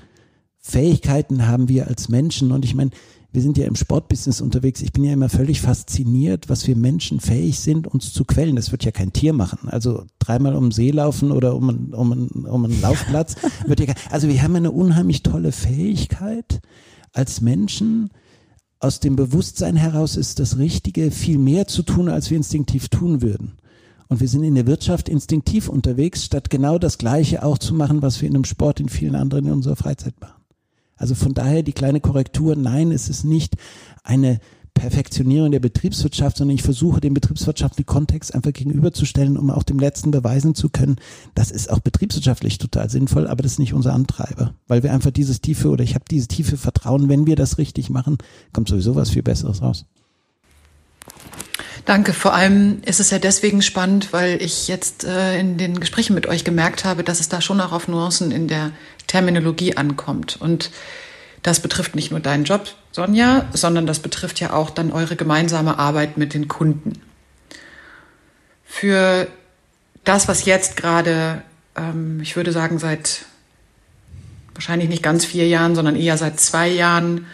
[0.62, 2.53] Fähigkeiten haben wir als Menschen.
[2.53, 2.92] Und ich meine,
[3.33, 4.81] wir sind ja im Sportbusiness unterwegs.
[4.81, 8.57] Ich bin ja immer völlig fasziniert, was wir Menschen fähig sind, uns zu quälen.
[8.57, 9.68] Das wird ja kein Tier machen.
[9.68, 13.81] Also dreimal um den See laufen oder um, einen, um, einen, um einen Laufplatz wird
[13.81, 16.61] ja kein, Also wir haben eine unheimlich tolle Fähigkeit
[17.12, 18.11] als Menschen.
[18.79, 23.22] Aus dem Bewusstsein heraus ist das Richtige, viel mehr zu tun, als wir instinktiv tun
[23.22, 23.55] würden.
[24.09, 28.03] Und wir sind in der Wirtschaft instinktiv unterwegs, statt genau das Gleiche auch zu machen,
[28.03, 30.42] was wir in einem Sport in vielen anderen in unserer Freizeit machen.
[31.03, 33.57] Also von daher die kleine Korrektur, nein, es ist nicht
[34.05, 34.38] eine
[34.73, 40.12] Perfektionierung der Betriebswirtschaft, sondern ich versuche den betriebswirtschaftlichen Kontext einfach gegenüberzustellen, um auch dem Letzten
[40.12, 40.97] beweisen zu können,
[41.35, 45.11] das ist auch betriebswirtschaftlich total sinnvoll, aber das ist nicht unser Antreiber, weil wir einfach
[45.11, 48.19] dieses tiefe oder ich habe dieses tiefe Vertrauen, wenn wir das richtig machen,
[48.53, 49.87] kommt sowieso was viel Besseres raus.
[51.85, 52.12] Danke.
[52.12, 56.27] Vor allem ist es ja deswegen spannend, weil ich jetzt äh, in den Gesprächen mit
[56.27, 58.71] euch gemerkt habe, dass es da schon auch auf Nuancen in der
[59.09, 60.37] Terminologie ankommt.
[60.40, 60.71] Und
[61.42, 65.79] das betrifft nicht nur deinen Job, Sonja, sondern das betrifft ja auch dann eure gemeinsame
[65.79, 67.03] Arbeit mit den Kunden.
[68.64, 69.27] Für
[70.05, 71.42] das, was jetzt gerade,
[71.77, 73.27] ähm, ich würde sagen, seit
[74.55, 77.27] wahrscheinlich nicht ganz vier Jahren, sondern eher seit zwei Jahren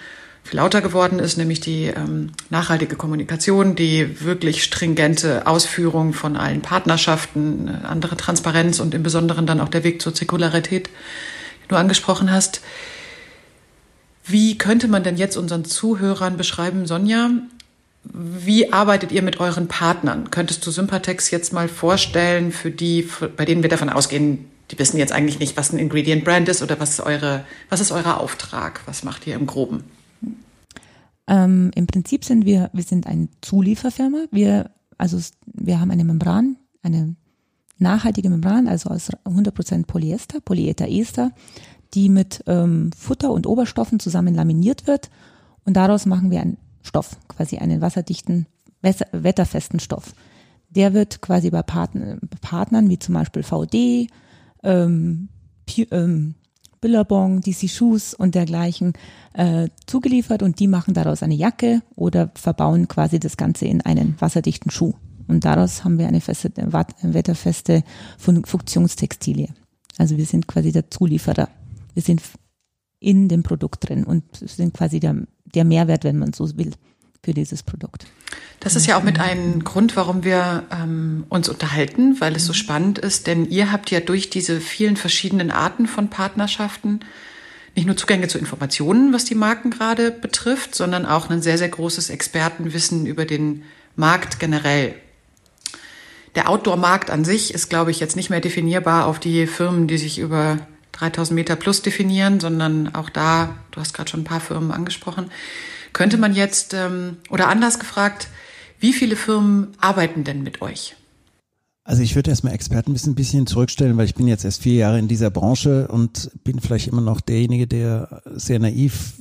[0.52, 7.68] lauter geworden ist, nämlich die ähm, nachhaltige Kommunikation, die wirklich stringente Ausführung von allen Partnerschaften,
[7.68, 12.30] äh, andere Transparenz und im Besonderen dann auch der Weg zur Zirkularität, den du angesprochen
[12.30, 12.60] hast.
[14.24, 17.30] Wie könnte man denn jetzt unseren Zuhörern beschreiben, Sonja?
[18.04, 20.30] Wie arbeitet ihr mit euren Partnern?
[20.30, 24.98] Könntest du Sympatex jetzt mal vorstellen für die, bei denen wir davon ausgehen, die wissen
[24.98, 28.18] jetzt eigentlich nicht, was ein Ingredient Brand ist oder was ist eure, was ist euer
[28.18, 28.80] Auftrag?
[28.86, 29.84] Was macht ihr im Groben?
[31.28, 34.24] Ähm, Im Prinzip sind wir, wir sind eine Zulieferfirma.
[34.30, 37.14] Wir, also wir haben eine Membran, eine
[37.78, 41.30] nachhaltige Membran, also aus 100% Polyester, Polyetherester,
[41.94, 45.10] die mit ähm, Futter und Oberstoffen zusammen laminiert wird
[45.64, 48.46] und daraus machen wir einen Stoff, quasi einen wasserdichten,
[48.80, 50.14] wetterfesten Stoff.
[50.70, 54.08] Der wird quasi bei Partner, Partnern wie zum Beispiel VD,
[54.62, 55.28] ähm,
[55.90, 56.34] ähm,
[56.80, 58.92] Billabong, DC Shoes und dergleichen
[59.34, 64.16] äh, zugeliefert und die machen daraus eine Jacke oder verbauen quasi das Ganze in einen
[64.20, 64.94] wasserdichten Schuh.
[65.26, 66.50] Und daraus haben wir eine feste,
[67.02, 67.82] wetterfeste
[68.16, 69.48] Funktionstextilie.
[69.98, 71.48] Also wir sind quasi der Zulieferer.
[71.92, 72.22] Wir sind
[73.00, 75.16] in dem Produkt drin und sind quasi der,
[75.54, 76.72] der Mehrwert, wenn man so will
[77.28, 78.06] für dieses Produkt.
[78.58, 82.54] Das ist ja auch mit einem Grund, warum wir ähm, uns unterhalten, weil es so
[82.54, 87.00] spannend ist, denn ihr habt ja durch diese vielen verschiedenen Arten von Partnerschaften
[87.76, 91.68] nicht nur Zugänge zu Informationen, was die Marken gerade betrifft, sondern auch ein sehr, sehr
[91.68, 93.62] großes Expertenwissen über den
[93.94, 94.94] Markt generell.
[96.34, 99.98] Der Outdoor-Markt an sich ist, glaube ich, jetzt nicht mehr definierbar auf die Firmen, die
[99.98, 100.56] sich über
[100.92, 105.30] 3000 Meter plus definieren, sondern auch da, du hast gerade schon ein paar Firmen angesprochen,
[105.98, 108.28] könnte man jetzt, ähm, oder anders gefragt,
[108.78, 110.94] wie viele Firmen arbeiten denn mit euch?
[111.82, 115.00] Also ich würde erstmal Expertenwissen ein bisschen zurückstellen, weil ich bin jetzt erst vier Jahre
[115.00, 119.14] in dieser Branche und bin vielleicht immer noch derjenige, der sehr naiv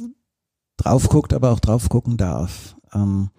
[0.78, 2.76] drauf guckt, aber auch drauf gucken darf.
[2.94, 3.32] Ähm,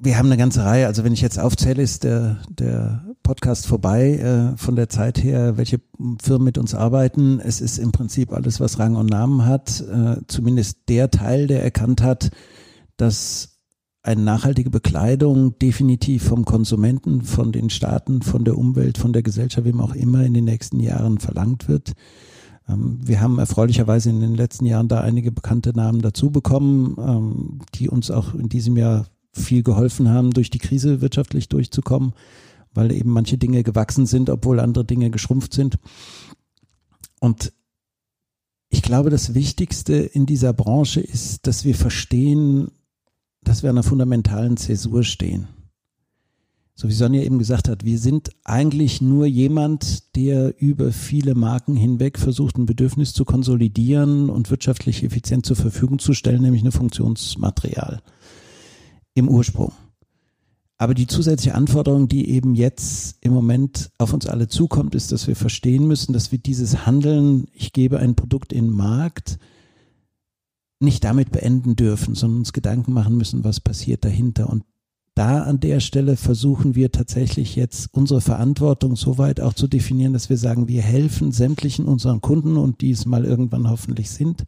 [0.00, 4.14] wir haben eine ganze Reihe, also wenn ich jetzt aufzähle, ist der, der Podcast vorbei
[4.14, 5.80] äh, von der Zeit her, welche
[6.22, 7.40] Firmen mit uns arbeiten.
[7.40, 11.62] Es ist im Prinzip alles, was Rang und Namen hat, äh, zumindest der Teil, der
[11.62, 12.30] erkannt hat,
[12.96, 13.58] dass
[14.02, 19.66] eine nachhaltige Bekleidung definitiv vom Konsumenten, von den Staaten, von der Umwelt, von der Gesellschaft,
[19.66, 21.92] wem auch immer in den nächsten Jahren verlangt wird.
[22.68, 27.58] Ähm, wir haben erfreulicherweise in den letzten Jahren da einige bekannte Namen dazu bekommen, ähm,
[27.74, 32.12] die uns auch in diesem Jahr viel geholfen haben, durch die Krise wirtschaftlich durchzukommen,
[32.72, 35.78] weil eben manche Dinge gewachsen sind, obwohl andere Dinge geschrumpft sind.
[37.20, 37.52] Und
[38.70, 42.70] ich glaube, das Wichtigste in dieser Branche ist, dass wir verstehen,
[43.42, 45.48] dass wir an einer fundamentalen Zäsur stehen.
[46.74, 51.74] So wie Sonja eben gesagt hat, wir sind eigentlich nur jemand, der über viele Marken
[51.74, 56.70] hinweg versucht, ein Bedürfnis zu konsolidieren und wirtschaftlich effizient zur Verfügung zu stellen, nämlich eine
[56.70, 58.00] Funktionsmaterial
[59.18, 59.72] im Ursprung.
[60.80, 65.26] Aber die zusätzliche Anforderung, die eben jetzt im Moment auf uns alle zukommt, ist, dass
[65.26, 69.38] wir verstehen müssen, dass wir dieses Handeln, ich gebe ein Produkt in den Markt,
[70.78, 74.48] nicht damit beenden dürfen, sondern uns Gedanken machen müssen, was passiert dahinter.
[74.48, 74.62] Und
[75.16, 80.12] da an der Stelle versuchen wir tatsächlich jetzt unsere Verantwortung so weit auch zu definieren,
[80.12, 84.44] dass wir sagen, wir helfen sämtlichen unseren Kunden und die es mal irgendwann hoffentlich sind,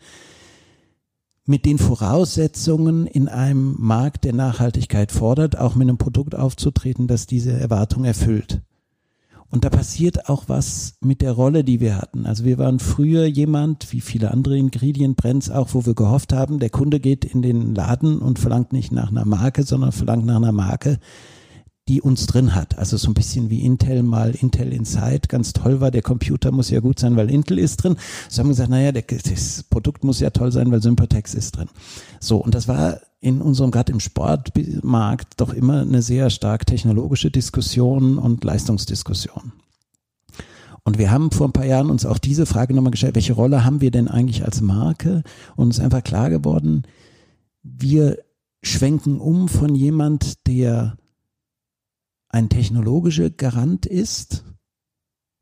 [1.47, 7.27] mit den Voraussetzungen in einem Markt, der Nachhaltigkeit fordert, auch mit einem Produkt aufzutreten, das
[7.27, 8.63] diese Erwartung erfüllt.
[9.51, 12.25] Und da passiert auch was mit der Rolle, die wir hatten.
[12.25, 15.21] Also wir waren früher jemand, wie viele andere Ingredient
[15.53, 19.11] auch, wo wir gehofft haben, der Kunde geht in den Laden und verlangt nicht nach
[19.11, 21.01] einer Marke, sondern verlangt nach einer Marke,
[21.91, 22.79] die uns drin hat.
[22.79, 25.91] Also so ein bisschen wie Intel mal Intel Inside ganz toll war.
[25.91, 27.97] Der Computer muss ja gut sein, weil Intel ist drin.
[28.29, 31.57] So haben wir gesagt, naja, der, das Produkt muss ja toll sein, weil Sympatex ist
[31.57, 31.69] drin.
[32.21, 37.33] So, und das war in unserem, gerade im Sportmarkt, doch immer eine sehr stark technologische
[37.33, 39.51] Diskussion und Leistungsdiskussion.
[40.85, 43.65] Und wir haben vor ein paar Jahren uns auch diese Frage nochmal gestellt, welche Rolle
[43.65, 45.25] haben wir denn eigentlich als Marke?
[45.57, 46.85] Und uns einfach klar geworden,
[47.65, 48.19] wir
[48.63, 50.97] schwenken um von jemand, der
[52.31, 54.45] ein technologischer Garant ist.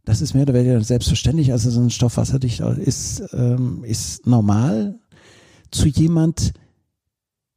[0.05, 1.53] Das ist mehr oder weniger selbstverständlich.
[1.53, 4.98] Also so ein Stoff wasserdicht ist, ähm, ist normal
[5.70, 6.55] zu jemand,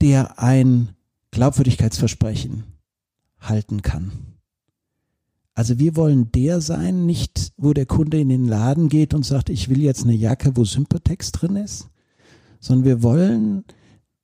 [0.01, 0.89] der ein
[1.31, 2.63] Glaubwürdigkeitsversprechen
[3.39, 4.11] halten kann.
[5.53, 9.49] Also wir wollen der sein, nicht wo der Kunde in den Laden geht und sagt,
[9.49, 11.89] ich will jetzt eine Jacke, wo Sympatex drin ist,
[12.59, 13.63] sondern wir wollen,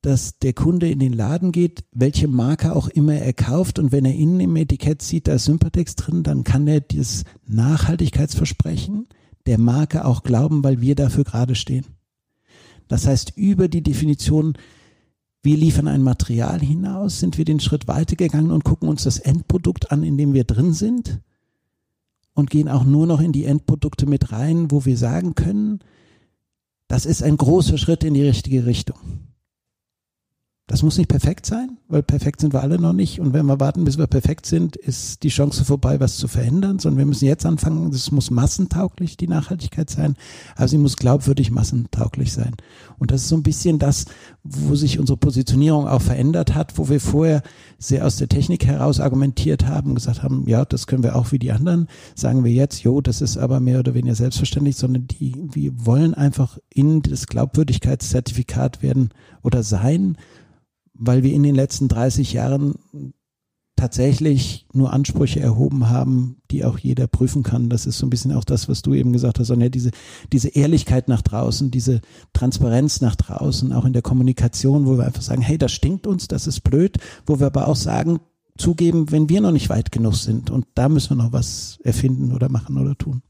[0.07, 4.05] dass der Kunde in den Laden geht, welche Marke auch immer er kauft und wenn
[4.05, 9.09] er innen im Etikett sieht, da ist Sympatex drin, dann kann er dieses Nachhaltigkeitsversprechen
[9.47, 11.87] der Marke auch glauben, weil wir dafür gerade stehen.
[12.87, 14.57] Das heißt, über die Definition
[15.43, 19.91] wir liefern ein Material hinaus, sind wir den Schritt weitergegangen und gucken uns das Endprodukt
[19.91, 21.19] an, in dem wir drin sind
[22.33, 25.79] und gehen auch nur noch in die Endprodukte mit rein, wo wir sagen können,
[26.87, 29.26] das ist ein großer Schritt in die richtige Richtung.
[30.69, 33.21] Das muss nicht perfekt sein, weil perfekt sind wir alle noch nicht.
[33.21, 36.77] Und wenn wir warten, bis wir perfekt sind, ist die Chance vorbei, was zu verändern,
[36.77, 37.89] sondern wir müssen jetzt anfangen.
[37.93, 40.17] Es muss massentauglich, die Nachhaltigkeit sein,
[40.57, 42.53] aber sie muss glaubwürdig massentauglich sein.
[42.99, 44.07] Und das ist so ein bisschen das,
[44.43, 47.43] wo sich unsere Positionierung auch verändert hat, wo wir vorher
[47.79, 51.39] sehr aus der Technik heraus argumentiert haben, gesagt haben, ja, das können wir auch wie
[51.39, 51.87] die anderen.
[52.13, 56.13] Sagen wir jetzt, jo, das ist aber mehr oder weniger selbstverständlich, sondern die, wir wollen
[56.13, 59.11] einfach in das Glaubwürdigkeitszertifikat werden
[59.43, 60.17] oder sein
[60.97, 62.75] weil wir in den letzten 30 Jahren
[63.77, 67.69] tatsächlich nur Ansprüche erhoben haben, die auch jeder prüfen kann.
[67.69, 69.91] Das ist so ein bisschen auch das, was du eben gesagt hast, Sonja, diese,
[70.33, 72.01] diese Ehrlichkeit nach draußen, diese
[72.33, 76.27] Transparenz nach draußen, auch in der Kommunikation, wo wir einfach sagen, hey, das stinkt uns,
[76.27, 78.19] das ist blöd, wo wir aber auch sagen,
[78.57, 82.33] zugeben, wenn wir noch nicht weit genug sind und da müssen wir noch was erfinden
[82.33, 83.21] oder machen oder tun.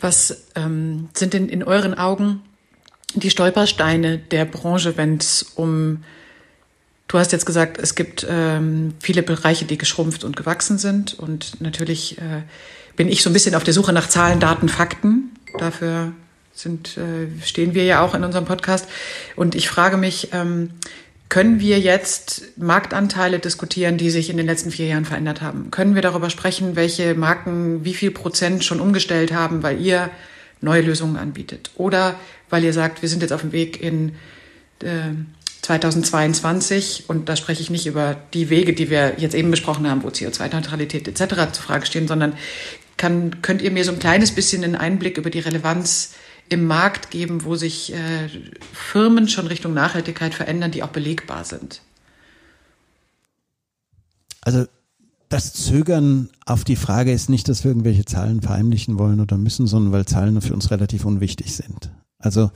[0.00, 2.40] Was ähm, sind denn in euren Augen
[3.14, 6.04] die Stolpersteine der Branche, wenn es um,
[7.08, 11.18] du hast jetzt gesagt, es gibt ähm, viele Bereiche, die geschrumpft und gewachsen sind.
[11.18, 12.42] Und natürlich äh,
[12.96, 15.30] bin ich so ein bisschen auf der Suche nach Zahlen, Daten, Fakten.
[15.58, 16.12] Dafür
[16.52, 18.88] sind, äh, stehen wir ja auch in unserem Podcast.
[19.36, 20.70] Und ich frage mich, ähm,
[21.28, 25.70] können wir jetzt Marktanteile diskutieren, die sich in den letzten vier Jahren verändert haben?
[25.70, 30.10] Können wir darüber sprechen, welche Marken wie viel Prozent schon umgestellt haben, weil ihr
[30.60, 31.70] neue Lösungen anbietet?
[31.76, 32.18] Oder
[32.50, 34.16] weil ihr sagt, wir sind jetzt auf dem Weg in
[34.82, 35.12] äh,
[35.62, 40.02] 2022 und da spreche ich nicht über die Wege, die wir jetzt eben besprochen haben,
[40.02, 41.52] wo CO2-Neutralität etc.
[41.52, 42.34] zur Frage stehen, sondern
[42.96, 46.14] kann, könnt ihr mir so ein kleines bisschen einen Einblick über die Relevanz
[46.48, 48.28] im Markt geben, wo sich äh,
[48.72, 51.82] Firmen schon Richtung Nachhaltigkeit verändern, die auch belegbar sind?
[54.40, 54.66] Also
[55.28, 59.66] das Zögern auf die Frage ist nicht, dass wir irgendwelche Zahlen verheimlichen wollen oder müssen,
[59.66, 61.90] sondern weil Zahlen für uns relativ unwichtig sind.
[62.18, 62.50] Also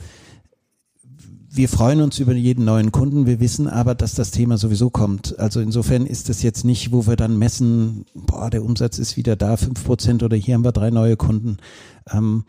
[1.55, 3.27] wir freuen uns über jeden neuen Kunden.
[3.27, 5.39] Wir wissen aber, dass das Thema sowieso kommt.
[5.39, 9.37] Also insofern ist es jetzt nicht, wo wir dann messen, boah, der Umsatz ist wieder
[9.37, 11.59] da, fünf Prozent oder hier haben wir drei neue Kunden.
[12.11, 12.45] Ähm,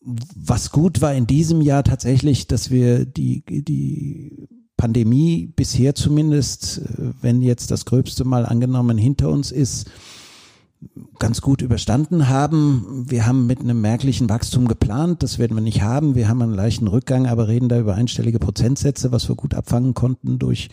[0.00, 4.48] was gut war in diesem Jahr tatsächlich, dass wir die, die
[4.78, 9.90] Pandemie bisher zumindest, äh, wenn jetzt das Gröbste mal angenommen hinter uns ist,
[11.18, 13.04] ganz gut überstanden haben.
[13.08, 16.14] Wir haben mit einem merklichen Wachstum geplant, das werden wir nicht haben.
[16.14, 19.94] Wir haben einen leichten Rückgang, aber reden da über einstellige Prozentsätze, was wir gut abfangen
[19.94, 20.68] konnten durch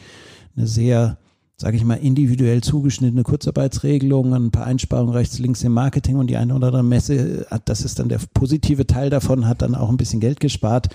[0.56, 1.18] eine sehr,
[1.58, 6.36] sage ich mal, individuell zugeschnittene Kurzarbeitsregelung, ein paar Einsparungen rechts, links im Marketing und die
[6.36, 9.98] eine oder andere Messe, das ist dann der positive Teil davon, hat dann auch ein
[9.98, 10.90] bisschen Geld gespart.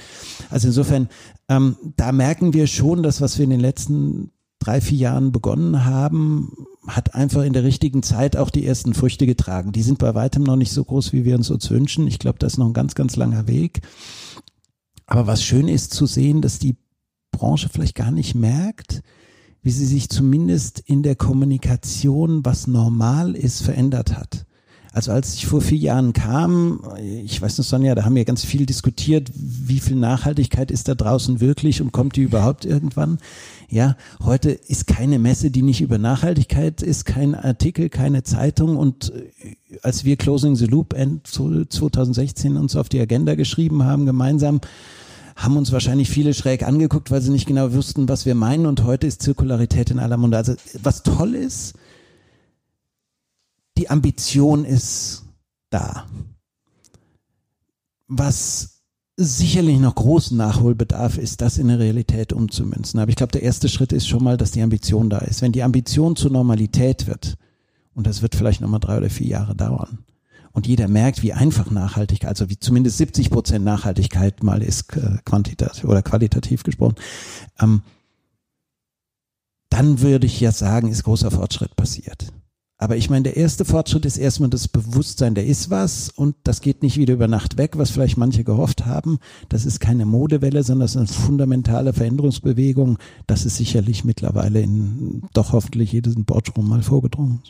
[0.50, 1.08] Also insofern,
[1.48, 5.86] ähm, da merken wir schon, dass was wir in den letzten drei, vier Jahren begonnen
[5.86, 6.52] haben,
[6.86, 9.72] hat einfach in der richtigen Zeit auch die ersten Früchte getragen.
[9.72, 12.06] Die sind bei weitem noch nicht so groß, wie wir uns uns wünschen.
[12.06, 13.80] Ich glaube, das ist noch ein ganz, ganz langer Weg.
[15.06, 16.76] Aber was schön ist zu sehen, dass die
[17.32, 19.02] Branche vielleicht gar nicht merkt,
[19.62, 24.46] wie sie sich zumindest in der Kommunikation, was normal ist, verändert hat.
[24.92, 28.44] Also als ich vor vier Jahren kam, ich weiß nicht, Sonja, da haben wir ganz
[28.44, 33.18] viel diskutiert, wie viel Nachhaltigkeit ist da draußen wirklich und kommt die überhaupt irgendwann?
[33.68, 39.12] Ja, heute ist keine Messe, die nicht über Nachhaltigkeit ist, kein Artikel, keine Zeitung und
[39.14, 44.60] äh, als wir Closing the Loop End 2016 uns auf die Agenda geschrieben haben, gemeinsam,
[45.40, 48.84] haben uns wahrscheinlich viele schräg angeguckt, weil sie nicht genau wussten, was wir meinen und
[48.84, 50.36] heute ist Zirkularität in aller Munde.
[50.36, 51.74] Also was toll ist,
[53.78, 55.24] die Ambition ist
[55.70, 56.06] da.
[58.06, 58.82] Was
[59.16, 63.00] sicherlich noch großen Nachholbedarf ist, das in der Realität umzumünzen.
[63.00, 65.40] Aber ich glaube, der erste Schritt ist schon mal, dass die Ambition da ist.
[65.40, 67.36] Wenn die Ambition zur Normalität wird,
[67.94, 70.04] und das wird vielleicht nochmal drei oder vier Jahre dauern,
[70.52, 75.18] und jeder merkt, wie einfach Nachhaltigkeit, also wie zumindest 70 Prozent Nachhaltigkeit mal ist, äh,
[75.24, 76.96] quantitativ oder qualitativ gesprochen,
[77.60, 77.82] ähm,
[79.68, 82.32] dann würde ich ja sagen, ist großer Fortschritt passiert.
[82.82, 86.62] Aber ich meine, der erste Fortschritt ist erstmal das Bewusstsein, der ist was und das
[86.62, 89.18] geht nicht wieder über Nacht weg, was vielleicht manche gehofft haben.
[89.50, 92.98] Das ist keine Modewelle, sondern das ist eine fundamentale Veränderungsbewegung.
[93.26, 97.42] Das ist sicherlich mittlerweile in doch hoffentlich jedem Boardroom mal vorgedrungen.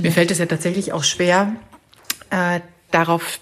[0.00, 1.56] Mir fällt es ja tatsächlich auch schwer,
[2.32, 3.40] äh, darauf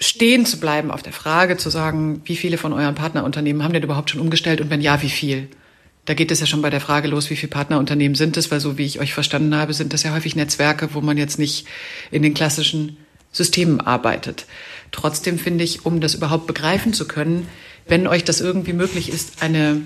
[0.00, 3.82] stehen zu bleiben, auf der Frage zu sagen, wie viele von euren Partnerunternehmen haben denn
[3.82, 5.48] überhaupt schon umgestellt und wenn ja, wie viel?
[6.04, 8.60] Da geht es ja schon bei der Frage los, wie viele Partnerunternehmen sind es, weil
[8.60, 11.66] so wie ich euch verstanden habe, sind das ja häufig Netzwerke, wo man jetzt nicht
[12.10, 12.96] in den klassischen
[13.32, 14.46] Systemen arbeitet.
[14.92, 17.48] Trotzdem finde ich, um das überhaupt begreifen zu können,
[17.88, 19.82] wenn euch das irgendwie möglich ist, eine,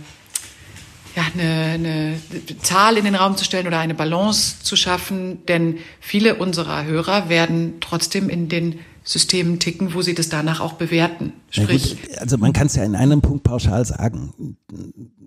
[1.16, 2.20] ja, eine, eine
[2.62, 7.28] Zahl in den Raum zu stellen oder eine Balance zu schaffen, denn viele unserer Hörer
[7.28, 11.32] werden trotzdem in den Systemen ticken, wo sie das danach auch bewerten.
[11.50, 14.56] Sprich, gut, also man kann es ja in einem Punkt pauschal sagen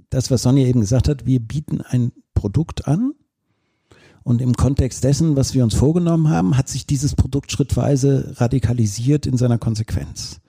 [0.09, 3.13] das, was Sonja eben gesagt hat, wir bieten ein Produkt an
[4.23, 9.25] und im Kontext dessen, was wir uns vorgenommen haben, hat sich dieses Produkt schrittweise radikalisiert
[9.25, 10.39] in seiner Konsequenz.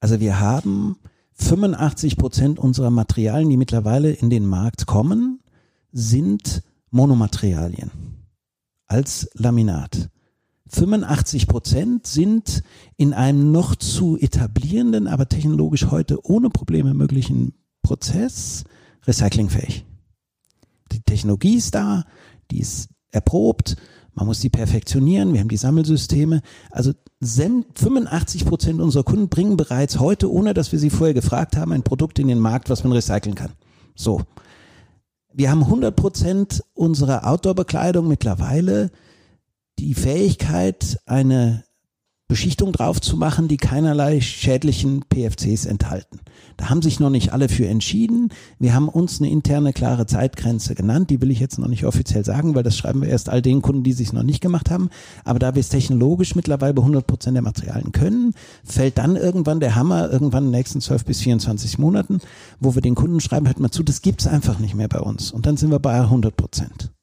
[0.00, 0.96] Also wir haben
[1.36, 5.40] 85 Prozent unserer Materialien, die mittlerweile in den Markt kommen,
[5.92, 7.90] sind Monomaterialien
[8.86, 10.10] als Laminat.
[10.68, 12.62] 85 Prozent sind
[12.96, 18.64] in einem noch zu etablierenden, aber technologisch heute ohne Probleme möglichen Prozess
[19.06, 19.84] recyclingfähig.
[20.92, 22.04] Die Technologie ist da,
[22.50, 23.76] die ist erprobt,
[24.16, 26.40] man muss die perfektionieren, wir haben die Sammelsysteme.
[26.70, 31.72] Also 85 Prozent unserer Kunden bringen bereits heute, ohne dass wir sie vorher gefragt haben,
[31.72, 33.52] ein Produkt in den Markt, was man recyceln kann.
[33.94, 34.22] So.
[35.34, 38.90] Wir haben 100 Prozent unserer Outdoor-Bekleidung mittlerweile
[39.78, 41.64] die Fähigkeit, eine
[42.28, 46.20] Beschichtung drauf zu machen, die keinerlei schädlichen PFCs enthalten.
[46.56, 48.30] Da haben sich noch nicht alle für entschieden.
[48.58, 51.10] Wir haben uns eine interne klare Zeitgrenze genannt.
[51.10, 53.62] Die will ich jetzt noch nicht offiziell sagen, weil das schreiben wir erst all den
[53.62, 54.90] Kunden, die sich noch nicht gemacht haben.
[55.24, 58.32] Aber da wir es technologisch mittlerweile bei 100 Prozent der Materialien können,
[58.64, 62.18] fällt dann irgendwann der Hammer, irgendwann in den nächsten 12 bis 24 Monaten,
[62.58, 65.30] wo wir den Kunden schreiben, hört mal zu, das gibt's einfach nicht mehr bei uns.
[65.30, 66.95] Und dann sind wir bei 100 Prozent.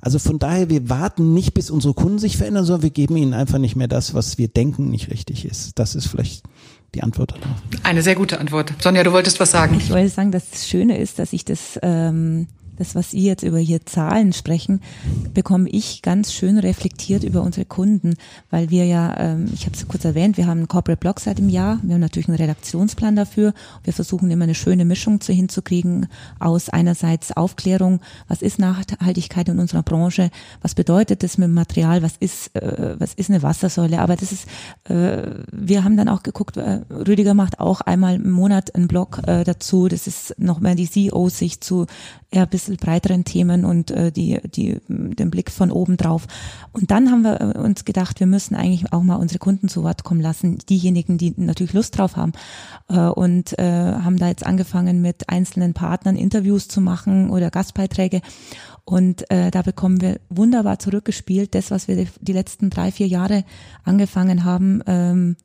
[0.00, 3.34] Also von daher, wir warten nicht, bis unsere Kunden sich verändern, sondern wir geben ihnen
[3.34, 5.78] einfach nicht mehr das, was wir denken nicht richtig ist.
[5.78, 6.44] Das ist vielleicht
[6.94, 7.56] die Antwort darauf.
[7.82, 8.72] Eine sehr gute Antwort.
[8.78, 9.76] Sonja, du wolltest was sagen.
[9.78, 12.46] Ich wollte sagen, dass das Schöne ist, dass ich das ähm,
[12.78, 14.80] das, was Sie jetzt über hier Zahlen sprechen,
[15.34, 18.14] bekomme ich ganz schön reflektiert über unsere Kunden,
[18.50, 21.38] weil wir ja, ähm, ich habe es kurz erwähnt, wir haben einen Corporate Blog seit
[21.38, 25.32] dem Jahr, wir haben natürlich einen Redaktionsplan dafür, wir versuchen immer eine schöne Mischung zu
[25.32, 26.06] hinzukriegen
[26.38, 30.30] aus einerseits Aufklärung, was ist Nachhaltigkeit in unserer Branche,
[30.62, 34.30] was bedeutet das mit dem Material, was ist, äh, was ist eine Wassersäule, aber das
[34.30, 34.46] ist,
[34.84, 39.20] äh, wir haben dann auch geguckt, äh, Rüdiger macht auch einmal im Monat einen Blog
[39.26, 41.86] äh, dazu, das ist noch mehr die CEO-Sicht zu
[42.30, 46.26] eher ein breiteren Themen und äh, die, die, den Blick von oben drauf.
[46.72, 49.82] Und dann haben wir äh, uns gedacht, wir müssen eigentlich auch mal unsere Kunden zu
[49.82, 52.32] Wort kommen lassen, diejenigen, die natürlich Lust drauf haben.
[52.88, 58.20] Äh, und äh, haben da jetzt angefangen mit einzelnen Partnern Interviews zu machen oder Gastbeiträge.
[58.84, 63.44] Und äh, da bekommen wir wunderbar zurückgespielt, das, was wir die letzten drei, vier Jahre
[63.84, 65.36] angefangen haben, ähm,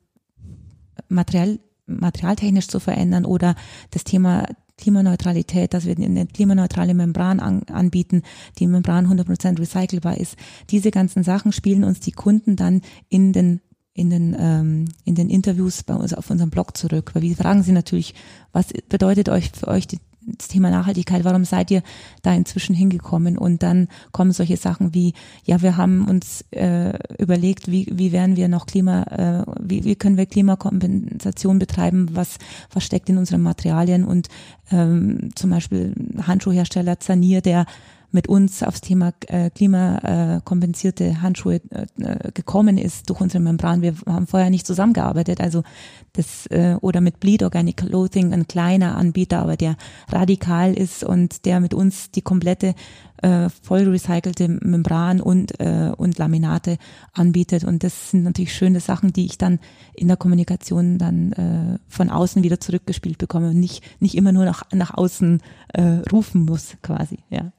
[1.08, 3.54] materiell materialtechnisch zu verändern oder
[3.90, 8.22] das Thema Klimaneutralität, dass wir eine klimaneutrale Membran an, anbieten,
[8.58, 10.36] die Membran 100% recycelbar ist.
[10.70, 13.60] Diese ganzen Sachen spielen uns die Kunden dann in den
[13.96, 17.62] in den ähm, in den Interviews bei uns auf unserem Blog zurück, weil wir fragen
[17.62, 18.14] sie natürlich,
[18.52, 21.82] was bedeutet euch für euch die, das Thema Nachhaltigkeit, warum seid ihr
[22.22, 23.38] da inzwischen hingekommen?
[23.38, 28.36] Und dann kommen solche Sachen wie, ja, wir haben uns äh, überlegt, wie, wie werden
[28.36, 32.38] wir noch Klima, äh, wie, wie können wir Klimakompensation betreiben, was,
[32.72, 34.28] was steckt in unseren Materialien und
[34.70, 35.94] ähm, zum Beispiel
[36.26, 37.66] Handschuhhersteller Zanier, der
[38.14, 43.82] mit uns aufs Thema äh, klimakompensierte äh, Handschuhe äh, äh, gekommen ist durch unsere Membran.
[43.82, 45.40] Wir haben vorher nicht zusammengearbeitet.
[45.40, 45.64] Also
[46.12, 49.76] das äh, oder mit Bleed Organic Clothing, ein kleiner Anbieter, aber der
[50.08, 52.76] radikal ist und der mit uns die komplette
[53.20, 56.78] äh, voll recycelte Membran und äh, und Laminate
[57.14, 57.64] anbietet.
[57.64, 59.58] Und das sind natürlich schöne Sachen, die ich dann
[59.92, 64.44] in der Kommunikation dann äh, von außen wieder zurückgespielt bekomme und nicht nicht immer nur
[64.44, 67.18] nach nach außen äh, rufen muss quasi.
[67.28, 67.52] Ja.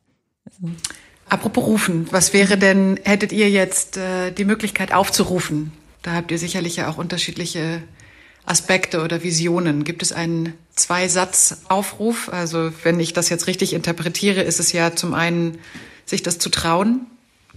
[0.61, 0.73] Also.
[1.27, 5.71] Apropos rufen, was wäre denn, hättet ihr jetzt äh, die Möglichkeit aufzurufen?
[6.03, 7.81] Da habt ihr sicherlich ja auch unterschiedliche
[8.45, 9.83] Aspekte oder Visionen.
[9.83, 12.29] Gibt es einen Zwei-Satz-Aufruf?
[12.31, 15.57] Also wenn ich das jetzt richtig interpretiere, ist es ja zum einen,
[16.05, 17.07] sich das zu trauen,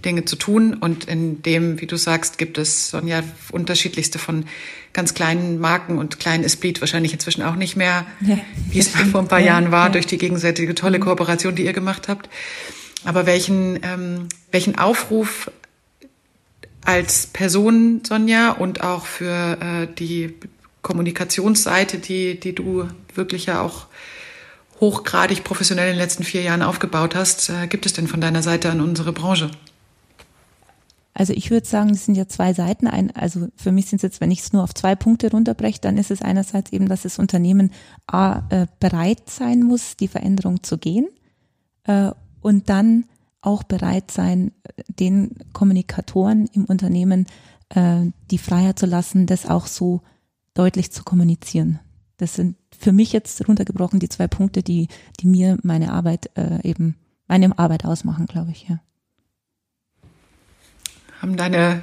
[0.03, 0.73] Dinge zu tun.
[0.73, 3.21] Und in dem, wie du sagst, gibt es Sonja
[3.51, 4.45] unterschiedlichste von
[4.93, 8.39] ganz kleinen Marken und klein ist Bleed wahrscheinlich inzwischen auch nicht mehr, ja,
[8.71, 9.91] wie es vor ein paar ja, Jahren war, ja.
[9.91, 12.29] durch die gegenseitige tolle Kooperation, die ihr gemacht habt.
[13.05, 15.51] Aber welchen, ähm, welchen Aufruf
[16.83, 20.35] als Person, Sonja, und auch für äh, die
[20.81, 23.87] Kommunikationsseite, die, die du wirklich ja auch
[24.79, 28.41] hochgradig professionell in den letzten vier Jahren aufgebaut hast, äh, gibt es denn von deiner
[28.41, 29.51] Seite an unsere Branche?
[31.13, 32.87] Also ich würde sagen, es sind ja zwei Seiten.
[32.87, 35.79] Ein, also für mich sind es jetzt, wenn ich es nur auf zwei Punkte runterbreche,
[35.81, 37.71] dann ist es einerseits eben, dass das Unternehmen
[38.07, 41.07] A, äh, bereit sein muss, die Veränderung zu gehen
[41.89, 42.11] äh,
[42.41, 43.05] und dann
[43.41, 44.51] auch bereit sein,
[44.87, 47.25] den Kommunikatoren im Unternehmen
[47.69, 50.01] äh, die Freiheit zu lassen, das auch so
[50.53, 51.79] deutlich zu kommunizieren.
[52.17, 56.67] Das sind für mich jetzt runtergebrochen die zwei Punkte, die, die mir meine Arbeit äh,
[56.67, 56.95] eben,
[57.27, 58.79] meine Arbeit ausmachen, glaube ich, ja
[61.21, 61.81] haben deine,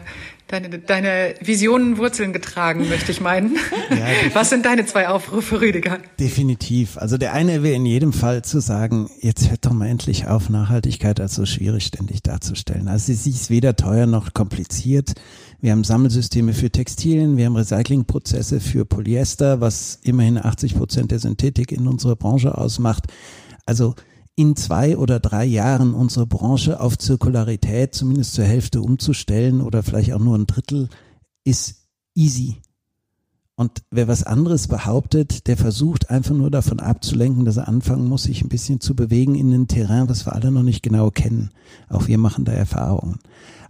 [0.48, 3.56] deine, deine Visionen Wurzeln getragen, möchte ich meinen.
[3.90, 5.98] Ja, Was sind deine zwei Aufrufe, Rüdiger?
[6.18, 6.98] Definitiv.
[6.98, 10.48] Also der eine wäre in jedem Fall zu sagen, jetzt hört doch mal endlich auf,
[10.50, 12.88] Nachhaltigkeit als so schwierig ständig darzustellen.
[12.88, 15.12] Also sie ist weder teuer noch kompliziert.
[15.60, 21.20] Wir haben Sammelsysteme für Textilien, wir haben Recyclingprozesse für Polyester, was immerhin 80 Prozent der
[21.20, 23.04] Synthetik in unserer Branche ausmacht.
[23.66, 23.94] Also
[24.36, 30.12] in zwei oder drei Jahren unsere Branche auf Zirkularität zumindest zur Hälfte umzustellen oder vielleicht
[30.12, 30.90] auch nur ein Drittel,
[31.42, 32.56] ist easy.
[33.58, 38.24] Und wer was anderes behauptet, der versucht einfach nur davon abzulenken, dass er anfangen muss,
[38.24, 41.50] sich ein bisschen zu bewegen in ein Terrain, was wir alle noch nicht genau kennen.
[41.88, 43.18] Auch wir machen da Erfahrungen.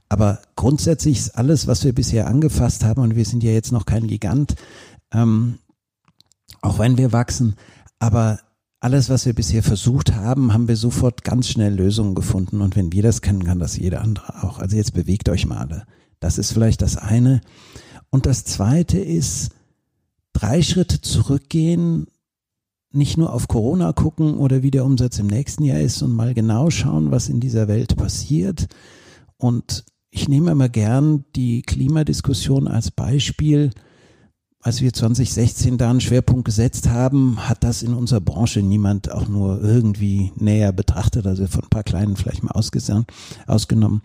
[0.08, 3.86] Aber grundsätzlich ist alles, was wir bisher angefasst haben, und wir sind ja jetzt noch
[3.86, 4.56] kein Gigant,
[5.12, 5.58] ähm,
[6.62, 7.54] auch wenn wir wachsen,
[8.00, 8.40] aber
[8.86, 12.60] alles, was wir bisher versucht haben, haben wir sofort ganz schnell Lösungen gefunden.
[12.60, 14.60] Und wenn wir das können, kann das jeder andere auch.
[14.60, 15.84] Also jetzt bewegt euch mal.
[16.20, 17.40] Das ist vielleicht das eine.
[18.10, 19.50] Und das zweite ist,
[20.32, 22.06] drei Schritte zurückgehen,
[22.92, 26.32] nicht nur auf Corona gucken oder wie der Umsatz im nächsten Jahr ist und mal
[26.32, 28.68] genau schauen, was in dieser Welt passiert.
[29.36, 33.72] Und ich nehme immer gern die Klimadiskussion als Beispiel
[34.66, 39.28] als wir 2016 da einen Schwerpunkt gesetzt haben, hat das in unserer Branche niemand auch
[39.28, 42.50] nur irgendwie näher betrachtet, also von ein paar kleinen vielleicht mal
[43.46, 44.02] ausgenommen.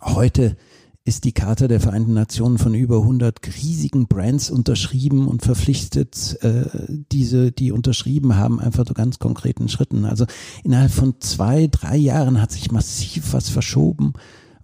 [0.00, 0.56] Heute
[1.04, 6.64] ist die Charta der Vereinten Nationen von über 100 riesigen Brands unterschrieben und verpflichtet, äh,
[7.12, 10.06] diese, die unterschrieben haben, einfach zu ganz konkreten Schritten.
[10.06, 10.24] Also
[10.62, 14.14] innerhalb von zwei, drei Jahren hat sich massiv was verschoben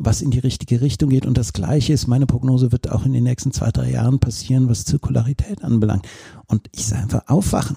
[0.01, 1.27] was in die richtige Richtung geht.
[1.27, 4.69] Und das Gleiche ist, meine Prognose wird auch in den nächsten zwei, drei Jahren passieren,
[4.69, 6.09] was Zirkularität anbelangt.
[6.47, 7.77] Und ich sage einfach aufwachen.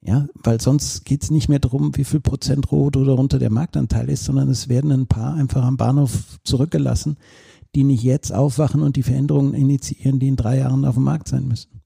[0.00, 4.10] Ja, weil sonst geht's nicht mehr darum, wie viel Prozent rot oder runter der Marktanteil
[4.10, 7.16] ist, sondern es werden ein paar einfach am Bahnhof zurückgelassen,
[7.74, 11.28] die nicht jetzt aufwachen und die Veränderungen initiieren, die in drei Jahren auf dem Markt
[11.28, 11.80] sein müssen.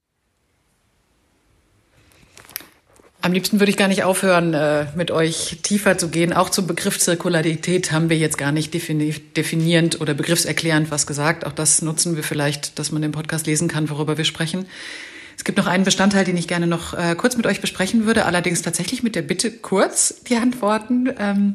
[3.20, 6.32] Am liebsten würde ich gar nicht aufhören, äh, mit euch tiefer zu gehen.
[6.32, 11.44] Auch zum Begriff Zirkularität haben wir jetzt gar nicht definierend oder begriffserklärend was gesagt.
[11.44, 14.66] Auch das nutzen wir vielleicht, dass man den Podcast lesen kann, worüber wir sprechen.
[15.36, 18.24] Es gibt noch einen Bestandteil, den ich gerne noch äh, kurz mit euch besprechen würde,
[18.24, 21.08] allerdings tatsächlich mit der Bitte kurz die Antworten.
[21.18, 21.54] Ähm,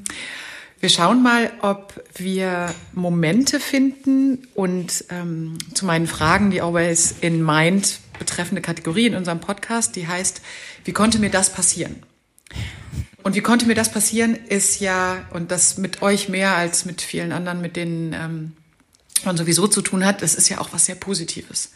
[0.81, 7.41] wir schauen mal, ob wir Momente finden und ähm, zu meinen Fragen, die Always in
[7.41, 10.41] Mind betreffende Kategorie in unserem Podcast, die heißt,
[10.85, 12.03] wie konnte mir das passieren?
[13.23, 17.01] Und wie konnte mir das passieren, ist ja, und das mit euch mehr als mit
[17.01, 18.51] vielen anderen, mit denen ähm,
[19.23, 21.71] man sowieso zu tun hat, das ist ja auch was sehr Positives.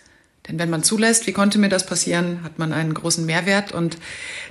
[0.47, 3.71] Denn wenn man zulässt, wie konnte mir das passieren, hat man einen großen Mehrwert.
[3.71, 3.97] Und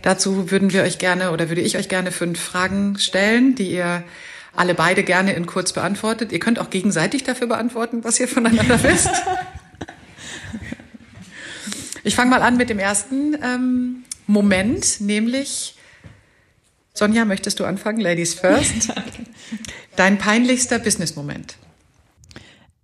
[0.03, 4.05] dazu würden wir euch gerne oder würde ich euch gerne fünf Fragen stellen, die ihr
[4.55, 6.33] alle beide gerne in kurz beantwortet.
[6.33, 9.11] Ihr könnt auch gegenseitig dafür beantworten, was ihr voneinander wisst.
[12.07, 15.75] Ich fange mal an mit dem ersten ähm, Moment, nämlich
[16.95, 17.99] Sonja, möchtest du anfangen?
[17.99, 18.93] Ladies first.
[19.97, 21.57] Dein peinlichster Business-Moment.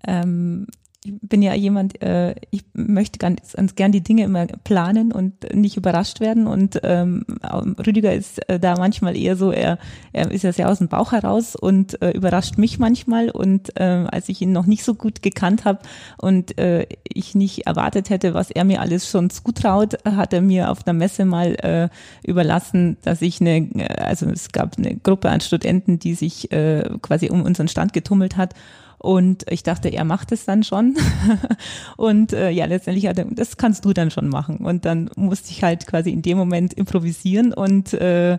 [0.09, 0.67] Ähm,
[1.05, 5.53] ich bin ja jemand, äh, ich möchte ganz, ganz gern die Dinge immer planen und
[5.53, 6.47] nicht überrascht werden.
[6.47, 7.25] Und ähm,
[7.85, 9.79] Rüdiger ist äh, da manchmal eher so, er,
[10.13, 13.31] er ist ja sehr aus dem Bauch heraus und äh, überrascht mich manchmal.
[13.31, 15.81] Und äh, als ich ihn noch nicht so gut gekannt habe
[16.19, 20.71] und äh, ich nicht erwartet hätte, was er mir alles schon zutraut, hat er mir
[20.71, 21.89] auf der Messe mal äh,
[22.25, 27.29] überlassen, dass ich eine, also es gab eine Gruppe an Studenten, die sich äh, quasi
[27.29, 28.55] um unseren Stand getummelt hat.
[29.03, 30.97] Und ich dachte, er macht es dann schon.
[31.97, 34.59] und äh, ja, letztendlich hat er, das kannst du dann schon machen.
[34.59, 38.39] Und dann musste ich halt quasi in dem Moment improvisieren und äh,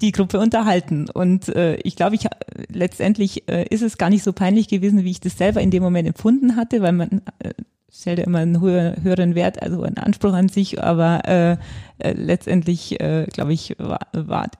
[0.00, 1.08] die Gruppe unterhalten.
[1.08, 2.26] Und äh, ich glaube, ich
[2.68, 5.84] letztendlich äh, ist es gar nicht so peinlich gewesen, wie ich das selber in dem
[5.84, 7.50] Moment empfunden hatte, weil man äh,
[7.92, 11.52] stellt ja immer einen höher, höheren Wert, also einen Anspruch an sich, aber äh,
[11.98, 14.50] äh, letztendlich, äh, glaube ich, war, war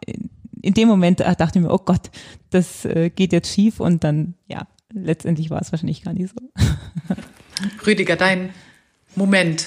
[0.63, 2.11] in dem Moment dachte ich mir, oh Gott,
[2.51, 6.51] das äh, geht jetzt schief und dann, ja, letztendlich war es wahrscheinlich gar nicht so.
[7.87, 8.51] Rüdiger, dein
[9.15, 9.67] Moment.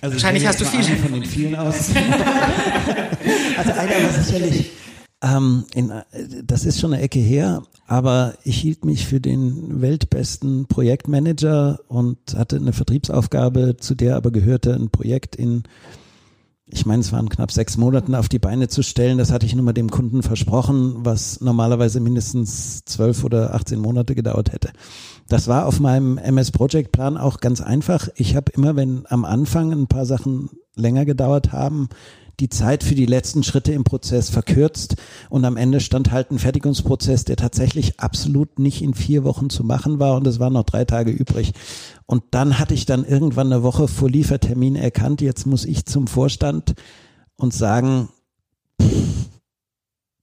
[0.00, 0.96] Also Wahrscheinlich hast du viele.
[0.96, 1.90] Von den vielen aus.
[3.56, 4.70] also einer war sicherlich,
[5.22, 5.92] ähm, in,
[6.44, 12.18] das ist schon eine Ecke her, aber ich hielt mich für den weltbesten Projektmanager und
[12.36, 15.64] hatte eine Vertriebsaufgabe, zu der aber gehörte ein Projekt in
[16.70, 19.18] ich meine, es waren knapp sechs Monaten auf die Beine zu stellen.
[19.18, 24.14] Das hatte ich nun mal dem Kunden versprochen, was normalerweise mindestens zwölf oder 18 Monate
[24.14, 24.70] gedauert hätte.
[25.28, 28.08] Das war auf meinem MS Project Plan auch ganz einfach.
[28.16, 31.88] Ich habe immer, wenn am Anfang ein paar Sachen länger gedauert haben,
[32.40, 34.96] die Zeit für die letzten Schritte im Prozess verkürzt
[35.28, 39.64] und am Ende stand halt ein Fertigungsprozess, der tatsächlich absolut nicht in vier Wochen zu
[39.64, 41.52] machen war und es waren noch drei Tage übrig.
[42.06, 46.06] Und dann hatte ich dann irgendwann eine Woche vor Liefertermin erkannt, jetzt muss ich zum
[46.06, 46.74] Vorstand
[47.36, 48.08] und sagen,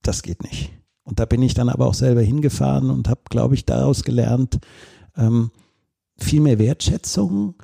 [0.02, 0.72] das geht nicht.
[1.04, 4.58] Und da bin ich dann aber auch selber hingefahren und habe, glaube ich, daraus gelernt,
[5.16, 5.50] ähm,
[6.18, 7.54] viel mehr Wertschätzung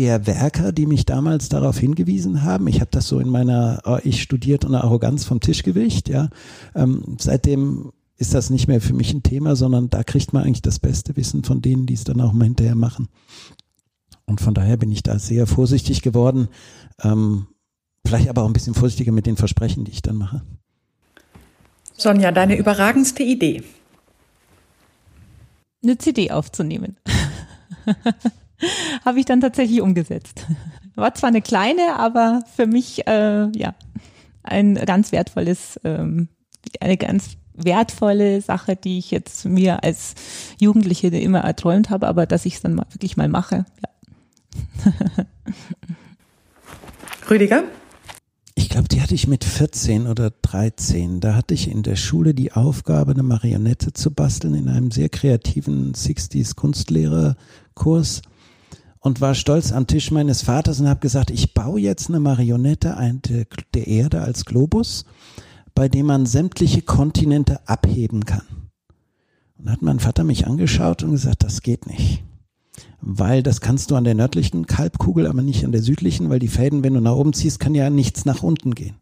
[0.00, 2.66] der Werker, die mich damals darauf hingewiesen haben.
[2.68, 6.30] Ich habe das so in meiner, oh, ich studiert und Arroganz vom Tischgewicht, ja.
[6.74, 10.62] Ähm, seitdem ist das nicht mehr für mich ein Thema, sondern da kriegt man eigentlich
[10.62, 13.08] das beste Wissen von denen, die es dann auch mal hinterher machen.
[14.24, 16.48] Und von daher bin ich da sehr vorsichtig geworden,
[17.02, 17.48] ähm,
[18.06, 20.40] vielleicht aber auch ein bisschen vorsichtiger mit den Versprechen, die ich dann mache.
[21.94, 23.64] Sonja, deine überragendste Idee?
[25.82, 26.96] Eine CD aufzunehmen.
[29.04, 30.46] Habe ich dann tatsächlich umgesetzt.
[30.94, 33.74] War zwar eine kleine, aber für mich äh, ja
[34.42, 36.28] ein ganz wertvolles, ähm,
[36.80, 40.14] eine ganz wertvolle Sache, die ich jetzt mir als
[40.58, 43.64] Jugendliche immer erträumt habe, aber dass ich es dann mal, wirklich mal mache.
[44.84, 44.92] Ja.
[47.30, 47.64] Rüdiger?
[48.54, 51.20] Ich glaube, die hatte ich mit 14 oder 13.
[51.20, 55.08] Da hatte ich in der Schule die Aufgabe, eine Marionette zu basteln in einem sehr
[55.08, 58.22] kreativen 60s Kunstlehrerkurs
[59.00, 62.96] und war stolz am Tisch meines Vaters und habe gesagt, ich baue jetzt eine Marionette
[63.74, 65.04] der Erde als Globus
[65.74, 68.42] bei dem man sämtliche Kontinente abheben kann.
[69.58, 72.22] Und hat mein Vater mich angeschaut und gesagt, das geht nicht.
[73.00, 76.48] Weil das kannst du an der nördlichen Kalbkugel, aber nicht an der südlichen, weil die
[76.48, 78.96] Fäden, wenn du nach oben ziehst, kann ja nichts nach unten gehen.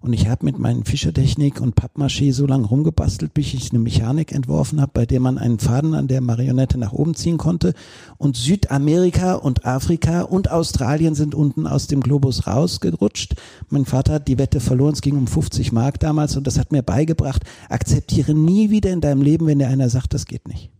[0.00, 4.32] Und ich habe mit meinen Fischertechnik und Pappmaché so lange rumgebastelt, bis ich eine Mechanik
[4.32, 7.74] entworfen habe, bei der man einen Faden an der Marionette nach oben ziehen konnte.
[8.16, 13.34] Und Südamerika und Afrika und Australien sind unten aus dem Globus rausgerutscht.
[13.70, 16.72] Mein Vater hat die Wette verloren, es ging um 50 Mark damals und das hat
[16.72, 20.70] mir beigebracht, akzeptiere nie wieder in deinem Leben, wenn dir einer sagt, das geht nicht.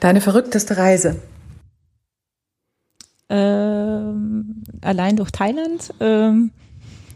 [0.00, 1.16] Deine verrückteste Reise?
[3.28, 6.50] Ähm, allein durch Thailand ähm,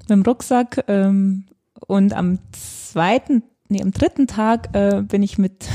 [0.00, 1.44] mit dem Rucksack ähm,
[1.86, 5.68] und am zweiten, nee, am dritten Tag äh, bin ich mit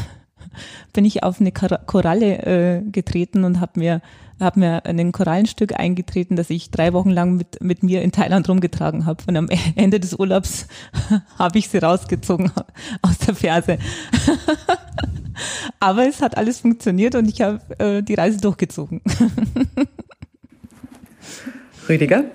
[0.93, 4.01] bin ich auf eine Koralle äh, getreten und habe mir
[4.39, 8.47] hab mir ein Korallenstück eingetreten, das ich drei Wochen lang mit, mit mir in Thailand
[8.47, 9.23] rumgetragen habe.
[9.27, 10.67] Und am Ende des Urlaubs
[11.39, 12.51] habe ich sie rausgezogen
[13.01, 13.79] aus der Ferse.
[15.79, 19.01] Aber es hat alles funktioniert und ich habe äh, die Reise durchgezogen.
[21.87, 22.25] Rüdiger?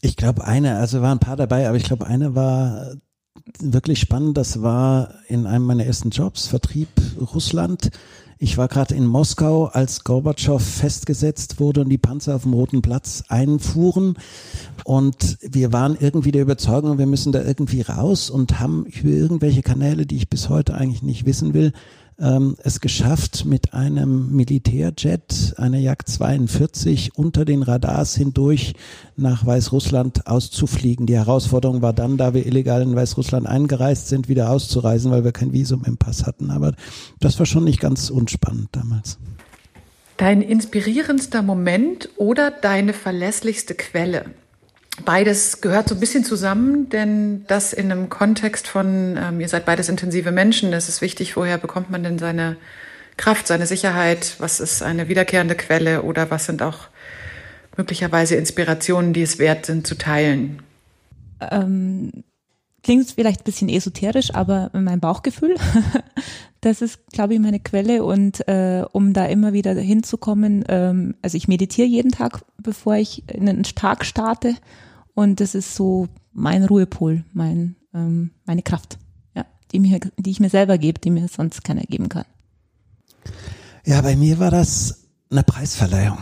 [0.00, 2.94] Ich glaube, eine, also waren ein paar dabei, aber ich glaube, eine war
[3.60, 4.36] wirklich spannend.
[4.36, 6.88] Das war in einem meiner ersten Jobs, Vertrieb
[7.34, 7.90] Russland.
[8.38, 12.82] Ich war gerade in Moskau, als Gorbatschow festgesetzt wurde und die Panzer auf dem Roten
[12.82, 14.16] Platz einfuhren.
[14.84, 19.62] Und wir waren irgendwie der Überzeugung, wir müssen da irgendwie raus und haben über irgendwelche
[19.62, 21.72] Kanäle, die ich bis heute eigentlich nicht wissen will,
[22.18, 28.74] ähm, es geschafft, mit einem Militärjet, einer Jagd 42, unter den Radars hindurch
[29.16, 31.06] nach Weißrussland auszufliegen.
[31.06, 35.32] Die Herausforderung war dann, da wir illegal in Weißrussland eingereist sind, wieder auszureisen, weil wir
[35.32, 36.50] kein Visum im Pass hatten.
[36.50, 36.74] Aber
[37.20, 39.18] das war schon nicht ganz unspannend damals.
[40.16, 44.26] Dein inspirierendster Moment oder deine verlässlichste Quelle?
[45.04, 49.64] Beides gehört so ein bisschen zusammen, denn das in einem Kontext von, ähm, ihr seid
[49.64, 52.56] beides intensive Menschen, das ist wichtig, woher bekommt man denn seine
[53.16, 56.88] Kraft, seine Sicherheit, was ist eine wiederkehrende Quelle oder was sind auch
[57.76, 60.62] möglicherweise Inspirationen, die es wert sind zu teilen?
[61.50, 62.24] Ähm,
[62.82, 65.56] klingt vielleicht ein bisschen esoterisch, aber mein Bauchgefühl,
[66.60, 68.04] das ist, glaube ich, meine Quelle.
[68.04, 73.28] Und äh, um da immer wieder hinzukommen, ähm, also ich meditiere jeden Tag, bevor ich
[73.28, 74.54] in einen Tag starte.
[75.14, 78.98] Und das ist so mein Ruhepol, mein, ähm, meine Kraft,
[79.34, 82.24] ja, die mir, die ich mir selber gebe, die mir sonst keiner geben kann.
[83.84, 85.01] Ja, bei mir war das
[85.32, 86.18] eine Preisverleihung.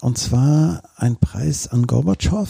[0.00, 2.48] Und zwar ein Preis an Gorbatschow,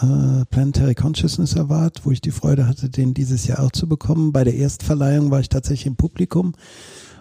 [0.00, 4.32] äh, Planetary Consciousness Award, wo ich die Freude hatte, den dieses Jahr auch zu bekommen.
[4.32, 6.54] Bei der Erstverleihung war ich tatsächlich im Publikum.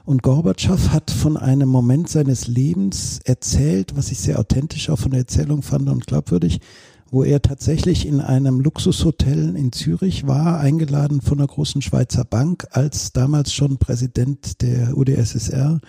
[0.06, 5.12] Und Gorbatschow hat von einem Moment seines Lebens erzählt, was ich sehr authentisch auch von
[5.12, 6.62] der Erzählung fand und glaubwürdig,
[7.10, 12.68] wo er tatsächlich in einem Luxushotel in Zürich war, eingeladen von einer großen Schweizer Bank
[12.72, 15.82] als damals schon Präsident der UdSSR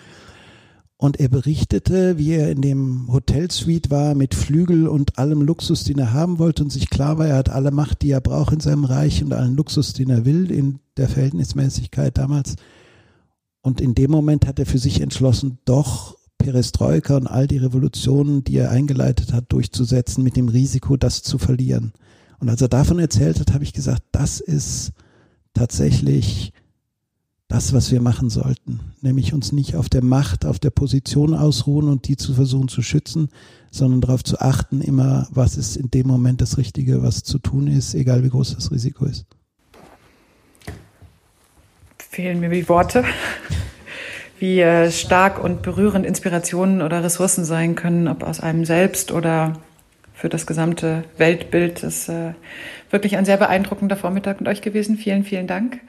[0.97, 5.99] und er berichtete, wie er in dem Hotelsuite war mit Flügel und allem Luxus, den
[5.99, 8.59] er haben wollte und sich klar war, er hat alle Macht, die er braucht in
[8.59, 12.55] seinem Reich und allen Luxus, den er will in der Verhältnismäßigkeit damals.
[13.61, 18.43] Und in dem Moment hat er für sich entschlossen, doch Perestroika und all die Revolutionen,
[18.43, 21.93] die er eingeleitet hat, durchzusetzen mit dem Risiko, das zu verlieren.
[22.39, 24.93] Und als er davon erzählt hat, habe ich gesagt, das ist
[25.53, 26.53] tatsächlich
[27.47, 31.87] das, was wir machen sollten, nämlich uns nicht auf der Macht, auf der Position ausruhen
[31.87, 33.29] und die zu versuchen zu schützen,
[33.71, 37.67] sondern darauf zu achten, immer, was ist in dem Moment das Richtige, was zu tun
[37.67, 39.25] ist, egal wie groß das Risiko ist.
[41.97, 43.05] Fehlen mir die Worte,
[44.39, 49.53] wie äh, stark und berührend Inspirationen oder Ressourcen sein können, ob aus einem selbst oder
[50.13, 51.83] für das gesamte Weltbild.
[51.83, 52.33] Das ist äh,
[52.89, 54.97] wirklich ein sehr beeindruckender Vormittag mit euch gewesen.
[54.97, 55.79] Vielen, vielen Dank.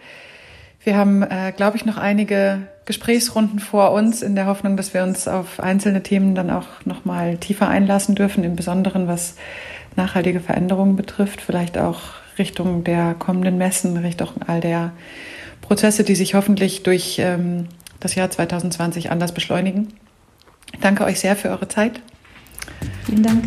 [0.85, 5.03] Wir haben, äh, glaube ich, noch einige Gesprächsrunden vor uns in der Hoffnung, dass wir
[5.03, 9.35] uns auf einzelne Themen dann auch noch mal tiefer einlassen dürfen, im Besonderen was
[9.97, 12.01] nachhaltige Veränderungen betrifft, vielleicht auch
[12.39, 14.93] Richtung der kommenden Messen, Richtung all der
[15.61, 17.67] Prozesse, die sich hoffentlich durch ähm,
[18.01, 19.89] das Jahr 2020 anders beschleunigen.
[20.81, 22.01] Danke euch sehr für eure Zeit.
[23.05, 23.45] Vielen Dank.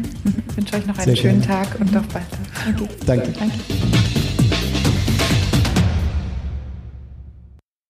[0.50, 1.66] Ich wünsche euch noch einen sehr schönen gerne.
[1.66, 2.26] Tag und auf bald.
[2.66, 2.90] Danke.
[3.06, 3.32] Danke.
[3.32, 4.21] Danke.